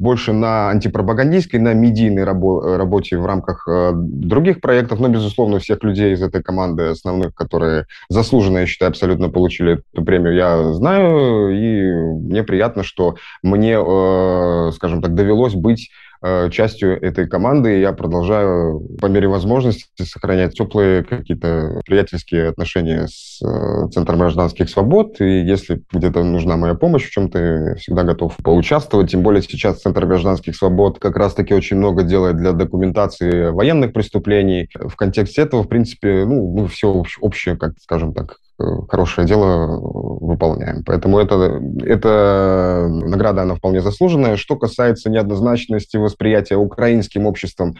больше 0.00 0.32
на 0.32 0.70
антипропагандистской, 0.70 1.60
на 1.60 1.74
медийной 1.74 2.24
рабо 2.24 2.76
работе 2.78 3.18
в 3.18 3.26
рамках 3.26 3.68
э, 3.68 3.92
других 3.94 4.62
проектов, 4.62 4.98
но, 4.98 5.08
безусловно, 5.08 5.58
всех 5.58 5.84
людей 5.84 6.14
из 6.14 6.22
этой 6.22 6.42
команды 6.42 6.84
основных, 6.84 7.34
которые 7.34 7.86
заслуженно, 8.08 8.58
я 8.58 8.66
считаю, 8.66 8.88
абсолютно 8.88 9.28
получили 9.28 9.82
эту 9.92 10.02
премию, 10.02 10.34
я 10.34 10.72
знаю, 10.72 11.50
и 11.50 11.92
мне 12.16 12.42
приятно, 12.42 12.82
что 12.82 13.16
мне, 13.42 13.74
э, 13.74 14.70
скажем 14.72 15.02
так, 15.02 15.14
довелось 15.14 15.54
быть 15.54 15.90
Э, 16.09 16.09
частью 16.50 17.02
этой 17.02 17.26
команды. 17.28 17.80
Я 17.80 17.92
продолжаю 17.92 18.80
по 19.00 19.06
мере 19.06 19.28
возможности 19.28 19.86
сохранять 20.02 20.54
теплые 20.54 21.02
какие-то 21.02 21.80
приятельские 21.86 22.48
отношения 22.48 23.06
с 23.08 23.40
э, 23.42 23.88
Центром 23.90 24.18
гражданских 24.18 24.68
свобод. 24.68 25.20
И 25.20 25.40
если 25.40 25.82
где-то 25.92 26.22
нужна 26.22 26.56
моя 26.56 26.74
помощь 26.74 27.06
в 27.06 27.10
чем-то, 27.10 27.76
всегда 27.78 28.04
готов 28.04 28.36
поучаствовать. 28.36 29.10
Тем 29.10 29.22
более 29.22 29.42
сейчас 29.42 29.80
Центр 29.80 30.06
гражданских 30.06 30.56
свобод 30.56 30.98
как 30.98 31.16
раз-таки 31.16 31.54
очень 31.54 31.76
много 31.76 32.02
делает 32.02 32.36
для 32.36 32.52
документации 32.52 33.50
военных 33.50 33.92
преступлений. 33.92 34.68
В 34.74 34.96
контексте 34.96 35.42
этого, 35.42 35.62
в 35.62 35.68
принципе, 35.68 36.24
ну, 36.26 36.52
мы 36.52 36.68
все 36.68 37.02
общее, 37.20 37.56
как 37.56 37.72
скажем 37.78 38.12
так, 38.12 38.36
хорошее 38.88 39.26
дело 39.26 39.78
выполняем. 39.80 40.82
Поэтому 40.84 41.18
это, 41.18 41.60
это 41.82 42.88
награда, 42.88 43.42
она 43.42 43.54
вполне 43.54 43.80
заслуженная. 43.80 44.36
Что 44.36 44.56
касается 44.56 45.10
неоднозначности 45.10 45.96
восприятия 45.96 46.56
украинским 46.56 47.26
обществом 47.26 47.76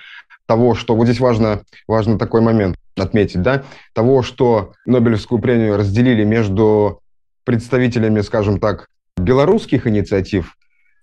того, 0.47 0.75
что 0.75 0.97
вот 0.97 1.05
здесь 1.05 1.21
важно, 1.21 1.63
важно 1.87 2.19
такой 2.19 2.41
момент 2.41 2.77
отметить, 2.97 3.41
да, 3.41 3.63
того, 3.93 4.23
что 4.23 4.73
Нобелевскую 4.85 5.41
премию 5.41 5.77
разделили 5.77 6.25
между 6.25 7.01
представителями, 7.45 8.21
скажем 8.21 8.59
так, 8.59 8.89
белорусских 9.17 9.87
инициатив 9.87 10.57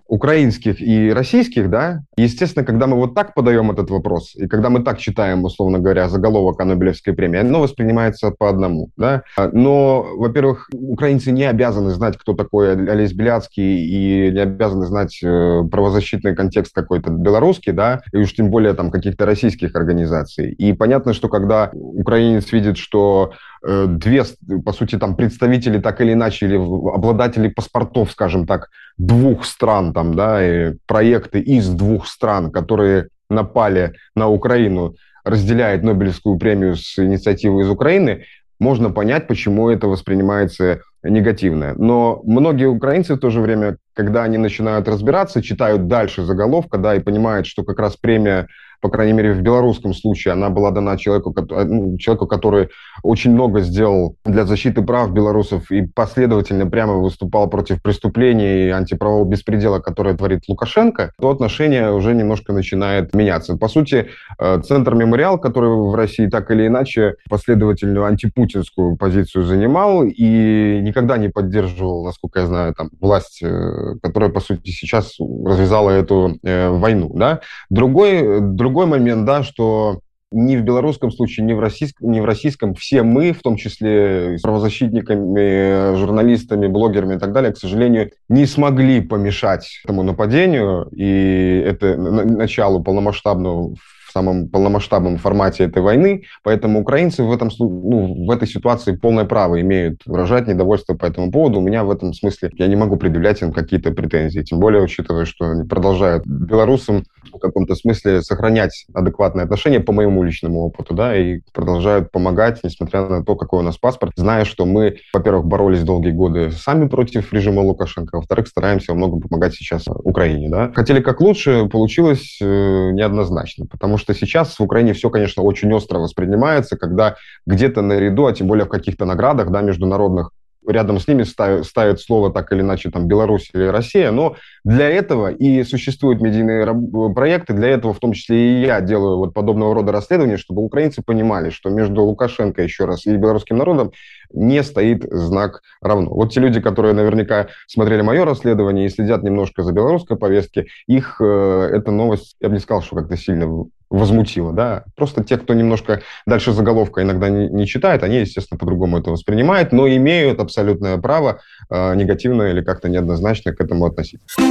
украинских 0.08 0.82
и 0.82 1.12
российских, 1.12 1.70
да, 1.70 2.04
естественно, 2.16 2.66
когда 2.66 2.88
мы 2.88 2.96
вот 2.96 3.14
так 3.16 3.34
подаем 3.34 3.72
этот 3.72 3.90
вопрос, 3.90 4.36
и 4.36 4.48
когда 4.48 4.70
мы 4.70 4.82
так 4.82 5.00
читаем, 5.00 5.44
условно 5.44 5.80
говоря, 5.80 6.10
заголовок 6.10 6.60
о 6.60 6.66
Нобелевской 6.66 7.14
премии, 7.14 7.40
оно 7.40 7.62
воспринимается 7.62 8.32
по 8.32 8.50
одному, 8.50 8.90
да. 8.98 9.24
Но, 9.52 10.06
во-первых, 10.18 10.70
украинцы 10.74 11.32
не 11.32 11.44
обязаны 11.44 11.92
знать, 11.92 12.18
кто 12.18 12.34
такой 12.34 12.74
Олесь 12.74 13.14
Беляцкий, 13.14 13.86
и 13.86 14.32
не 14.32 14.40
обязаны 14.40 14.86
знать 14.86 15.20
э, 15.24 15.64
правозащитный 15.70 16.36
контекст 16.36 16.74
какой-то 16.74 17.12
белорусский, 17.12 17.74
да, 17.74 18.02
и 18.14 18.18
уж 18.18 18.34
тем 18.34 18.50
более 18.50 18.74
там 18.74 18.92
каких-то 18.92 19.26
российских 19.26 19.76
организаций. 19.76 20.52
И 20.52 20.74
понятно, 20.74 21.14
что 21.14 21.30
когда 21.30 21.70
украинец 21.74 22.52
видит, 22.52 22.78
что 22.78 23.32
две, 23.64 24.24
по 24.66 24.74
сути, 24.74 24.98
там 24.98 25.16
представители 25.16 25.80
так 25.80 26.02
или 26.02 26.14
иначе, 26.14 26.46
или 26.46 26.56
обладатели 26.56 27.48
паспортов, 27.50 28.12
скажем 28.12 28.46
так, 28.46 28.70
двух 28.98 29.46
стран, 29.46 29.94
там, 29.94 30.14
да, 30.14 30.46
и 30.46 30.74
проекты 30.86 31.40
из 31.40 31.70
двух 31.70 32.08
стран, 32.08 32.52
которые 32.52 33.08
напали 33.30 33.94
на 34.16 34.30
Украину, 34.30 34.96
разделяет 35.24 35.84
Нобелевскую 35.84 36.38
премию 36.38 36.76
с 36.76 36.98
инициативой 36.98 37.64
из 37.64 37.70
Украины, 37.70 38.24
можно 38.60 38.90
понять, 38.90 39.28
почему 39.28 39.70
это 39.70 39.88
воспринимается 39.88 40.82
негативно. 41.04 41.74
Но 41.78 42.22
многие 42.26 42.66
украинцы 42.66 43.16
в 43.16 43.20
то 43.20 43.30
же 43.30 43.42
время, 43.42 43.78
когда 43.94 44.24
они 44.24 44.38
начинают 44.38 44.88
разбираться, 44.88 45.44
читают 45.44 45.88
дальше 45.88 46.24
заголовка, 46.24 46.78
да, 46.78 46.96
и 46.96 47.00
понимают, 47.00 47.46
что 47.46 47.64
как 47.64 47.80
раз 47.80 47.96
премия 47.98 48.48
по 48.82 48.90
крайней 48.90 49.14
мере, 49.14 49.34
в 49.34 49.42
белорусском 49.42 49.94
случае, 49.94 50.34
она 50.34 50.50
была 50.50 50.72
дана 50.72 50.98
человеку, 50.98 51.36
ну, 51.50 51.98
человеку, 51.98 52.28
который 52.28 52.70
очень 53.04 53.32
много 53.32 53.62
сделал 53.62 54.16
для 54.26 54.46
защиты 54.46 54.82
прав 54.82 55.12
белорусов 55.12 55.72
и 55.72 55.82
последовательно 55.82 56.68
прямо 56.68 56.94
выступал 56.94 57.50
против 57.50 57.82
преступлений 57.82 58.68
и 58.68 58.70
антиправового 58.70 59.28
беспредела, 59.28 59.80
которое 59.80 60.16
творит 60.16 60.44
Лукашенко, 60.48 61.12
то 61.20 61.30
отношение 61.30 61.92
уже 61.92 62.14
немножко 62.14 62.54
начинает 62.54 63.14
меняться. 63.14 63.58
По 63.58 63.68
сути, 63.68 64.08
э, 64.40 64.62
Центр 64.62 64.96
«Мемориал», 64.96 65.40
который 65.40 65.70
в 65.70 65.96
России 65.96 66.28
так 66.28 66.52
или 66.52 66.68
иначе 66.68 67.16
последовательную 67.30 68.06
антипутинскую 68.06 68.98
позицию 68.98 69.44
занимал 69.44 70.04
и 70.04 70.80
никогда 70.82 71.18
не 71.18 71.30
поддерживал, 71.30 72.06
насколько 72.06 72.40
я 72.42 72.46
знаю, 72.48 72.74
там, 72.74 72.90
власть, 73.00 73.42
э, 73.42 73.96
которая, 74.02 74.30
по 74.30 74.40
сути, 74.40 74.70
сейчас 74.70 75.16
развязала 75.20 75.92
эту 75.92 76.38
э, 76.44 76.70
войну. 76.70 77.12
Да? 77.16 77.42
Другой, 77.70 78.42
другой 78.42 78.67
момент, 78.70 79.26
да, 79.26 79.44
что 79.44 80.00
ни 80.32 80.58
в 80.58 80.64
белорусском 80.64 81.12
случае, 81.12 81.46
ни 81.46 81.54
в 81.54 81.60
российском, 81.60 82.12
ни 82.12 82.20
в 82.20 82.26
российском 82.26 82.76
все 82.76 83.02
мы, 83.04 83.32
в 83.32 83.42
том 83.42 83.56
числе 83.56 84.38
с 84.38 84.42
правозащитниками, 84.42 85.96
журналистами, 85.96 86.68
блогерами 86.68 87.16
и 87.16 87.18
так 87.20 87.32
далее, 87.32 87.54
к 87.54 87.58
сожалению, 87.58 88.12
не 88.28 88.46
смогли 88.46 89.02
помешать 89.02 89.80
этому 89.86 90.04
нападению. 90.04 90.90
И 90.92 91.64
это 91.66 91.96
началу 91.98 92.84
полномасштабного 92.84 93.76
самом 94.18 94.48
полномасштабном 94.50 95.18
формате 95.18 95.66
этой 95.66 95.82
войны, 95.82 96.24
поэтому 96.44 96.82
украинцы 96.82 97.24
в, 97.24 97.32
этом, 97.32 97.50
ну, 97.60 98.26
в 98.26 98.32
этой 98.32 98.48
ситуации 98.48 98.96
полное 98.96 99.26
право 99.26 99.62
имеют 99.62 100.02
выражать 100.06 100.48
недовольство 100.48 100.96
по 100.96 101.06
этому 101.06 101.32
поводу. 101.32 101.60
У 101.60 101.62
меня 101.62 101.84
в 101.84 101.92
этом 101.92 102.14
смысле, 102.14 102.50
я 102.56 102.68
не 102.68 102.76
могу 102.76 102.98
предъявлять 102.98 103.42
им 103.44 103.54
какие-то 103.54 103.92
претензии, 103.92 104.42
тем 104.42 104.60
более 104.60 104.82
учитывая, 104.82 105.26
что 105.26 105.52
они 105.52 105.68
продолжают 105.68 106.26
белорусам 106.26 107.04
в 107.32 107.40
каком-то 107.40 107.76
смысле 107.76 108.22
сохранять 108.22 108.88
адекватные 108.94 109.44
отношения 109.44 109.80
по 109.80 109.92
моему 109.92 110.24
личному 110.24 110.62
опыту, 110.62 110.96
да, 110.96 111.16
и 111.16 111.42
продолжают 111.54 112.12
помогать, 112.12 112.64
несмотря 112.64 113.08
на 113.08 113.24
то, 113.24 113.36
какой 113.36 113.60
у 113.60 113.64
нас 113.64 113.78
паспорт, 113.78 114.14
зная, 114.16 114.46
что 114.46 114.66
мы, 114.66 114.98
во-первых, 115.14 115.46
боролись 115.46 115.84
долгие 115.84 116.12
годы 116.12 116.52
сами 116.52 116.88
против 116.88 117.32
режима 117.34 117.60
Лукашенко, 117.60 118.18
а 118.18 118.20
во-вторых, 118.20 118.48
стараемся 118.48 118.94
во 118.94 118.98
многом 118.98 119.22
помогать 119.22 119.54
сейчас 119.54 119.84
Украине, 119.88 120.50
да. 120.50 120.72
Хотели 120.74 121.02
как 121.02 121.22
лучше, 121.22 121.68
получилось 121.68 122.40
э, 122.42 122.46
неоднозначно, 122.46 123.66
потому 123.66 123.98
что 123.98 124.07
сейчас 124.14 124.58
в 124.58 124.64
Украине 124.64 124.94
все, 124.94 125.10
конечно, 125.10 125.44
очень 125.44 125.72
остро 125.74 126.00
воспринимается, 126.00 126.78
когда 126.78 127.16
где-то 127.46 127.82
наряду, 127.82 128.26
а 128.26 128.34
тем 128.34 128.48
более 128.48 128.66
в 128.66 128.70
каких-то 128.70 129.06
наградах, 129.06 129.52
да, 129.52 129.62
международных, 129.62 130.32
рядом 130.68 131.00
с 131.00 131.08
ними 131.08 131.24
ставят, 131.24 131.66
ставят 131.66 132.00
слово 132.00 132.32
так 132.32 132.52
или 132.52 132.62
иначе 132.62 132.90
там 132.92 133.08
Беларусь 133.08 133.50
или 133.54 133.66
Россия, 133.66 134.12
но 134.12 134.36
для 134.64 134.90
этого 134.90 135.32
и 135.32 135.64
существуют 135.64 136.22
медийные 136.22 136.68
проекты, 137.14 137.54
для 137.54 137.70
этого 137.70 137.94
в 137.94 138.00
том 138.00 138.14
числе 138.14 138.38
и 138.38 138.66
я 138.66 138.82
делаю 138.82 139.18
вот 139.18 139.34
подобного 139.34 139.74
рода 139.74 139.92
расследования, 139.92 140.38
чтобы 140.38 140.62
украинцы 140.62 141.02
понимали, 141.02 141.50
что 141.50 141.70
между 141.70 142.04
Лукашенко 142.04 142.62
еще 142.62 142.86
раз 142.86 143.06
и 143.06 143.16
белорусским 143.16 143.58
народом 143.58 143.92
не 144.34 144.64
стоит 144.64 145.06
знак 145.12 145.62
равно. 145.82 146.10
Вот 146.12 146.32
те 146.32 146.40
люди, 146.40 146.60
которые 146.60 146.94
наверняка 146.94 147.48
смотрели 147.68 148.02
мое 148.02 148.26
расследование 148.26 148.86
и 148.86 148.90
следят 148.90 149.24
немножко 149.24 149.64
за 149.64 149.72
белорусской 149.72 150.18
повестки, 150.18 150.68
их 150.88 151.18
э, 151.22 151.70
эта 151.74 151.92
новость, 151.92 152.36
я 152.40 152.50
бы 152.50 152.56
не 152.56 152.60
сказал, 152.60 152.82
что 152.82 152.96
как-то 152.96 153.18
сильно 153.18 153.66
возмутило, 153.90 154.54
да. 154.54 154.84
Просто 154.96 155.24
те, 155.24 155.38
кто 155.38 155.54
немножко 155.54 156.02
дальше 156.26 156.52
заголовка 156.52 157.02
иногда 157.02 157.30
не, 157.30 157.48
не 157.48 157.66
читает, 157.66 158.04
они, 158.04 158.18
естественно, 158.18 158.58
по-другому 158.58 158.98
это 158.98 159.12
воспринимают, 159.12 159.72
но 159.72 159.88
имеют 159.88 160.40
абсолютное 160.40 160.98
право 160.98 161.40
э, 161.70 161.96
негативно 161.96 162.44
или 162.44 162.62
как-то 162.62 162.90
неоднозначно 162.90 163.54
к 163.54 163.62
этому 163.62 163.86
относиться. 163.86 164.42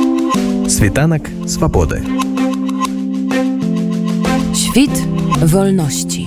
Світанок 0.69 1.23
свободы. 1.47 2.03
Świt 4.55 4.91
wolności. 5.43 6.27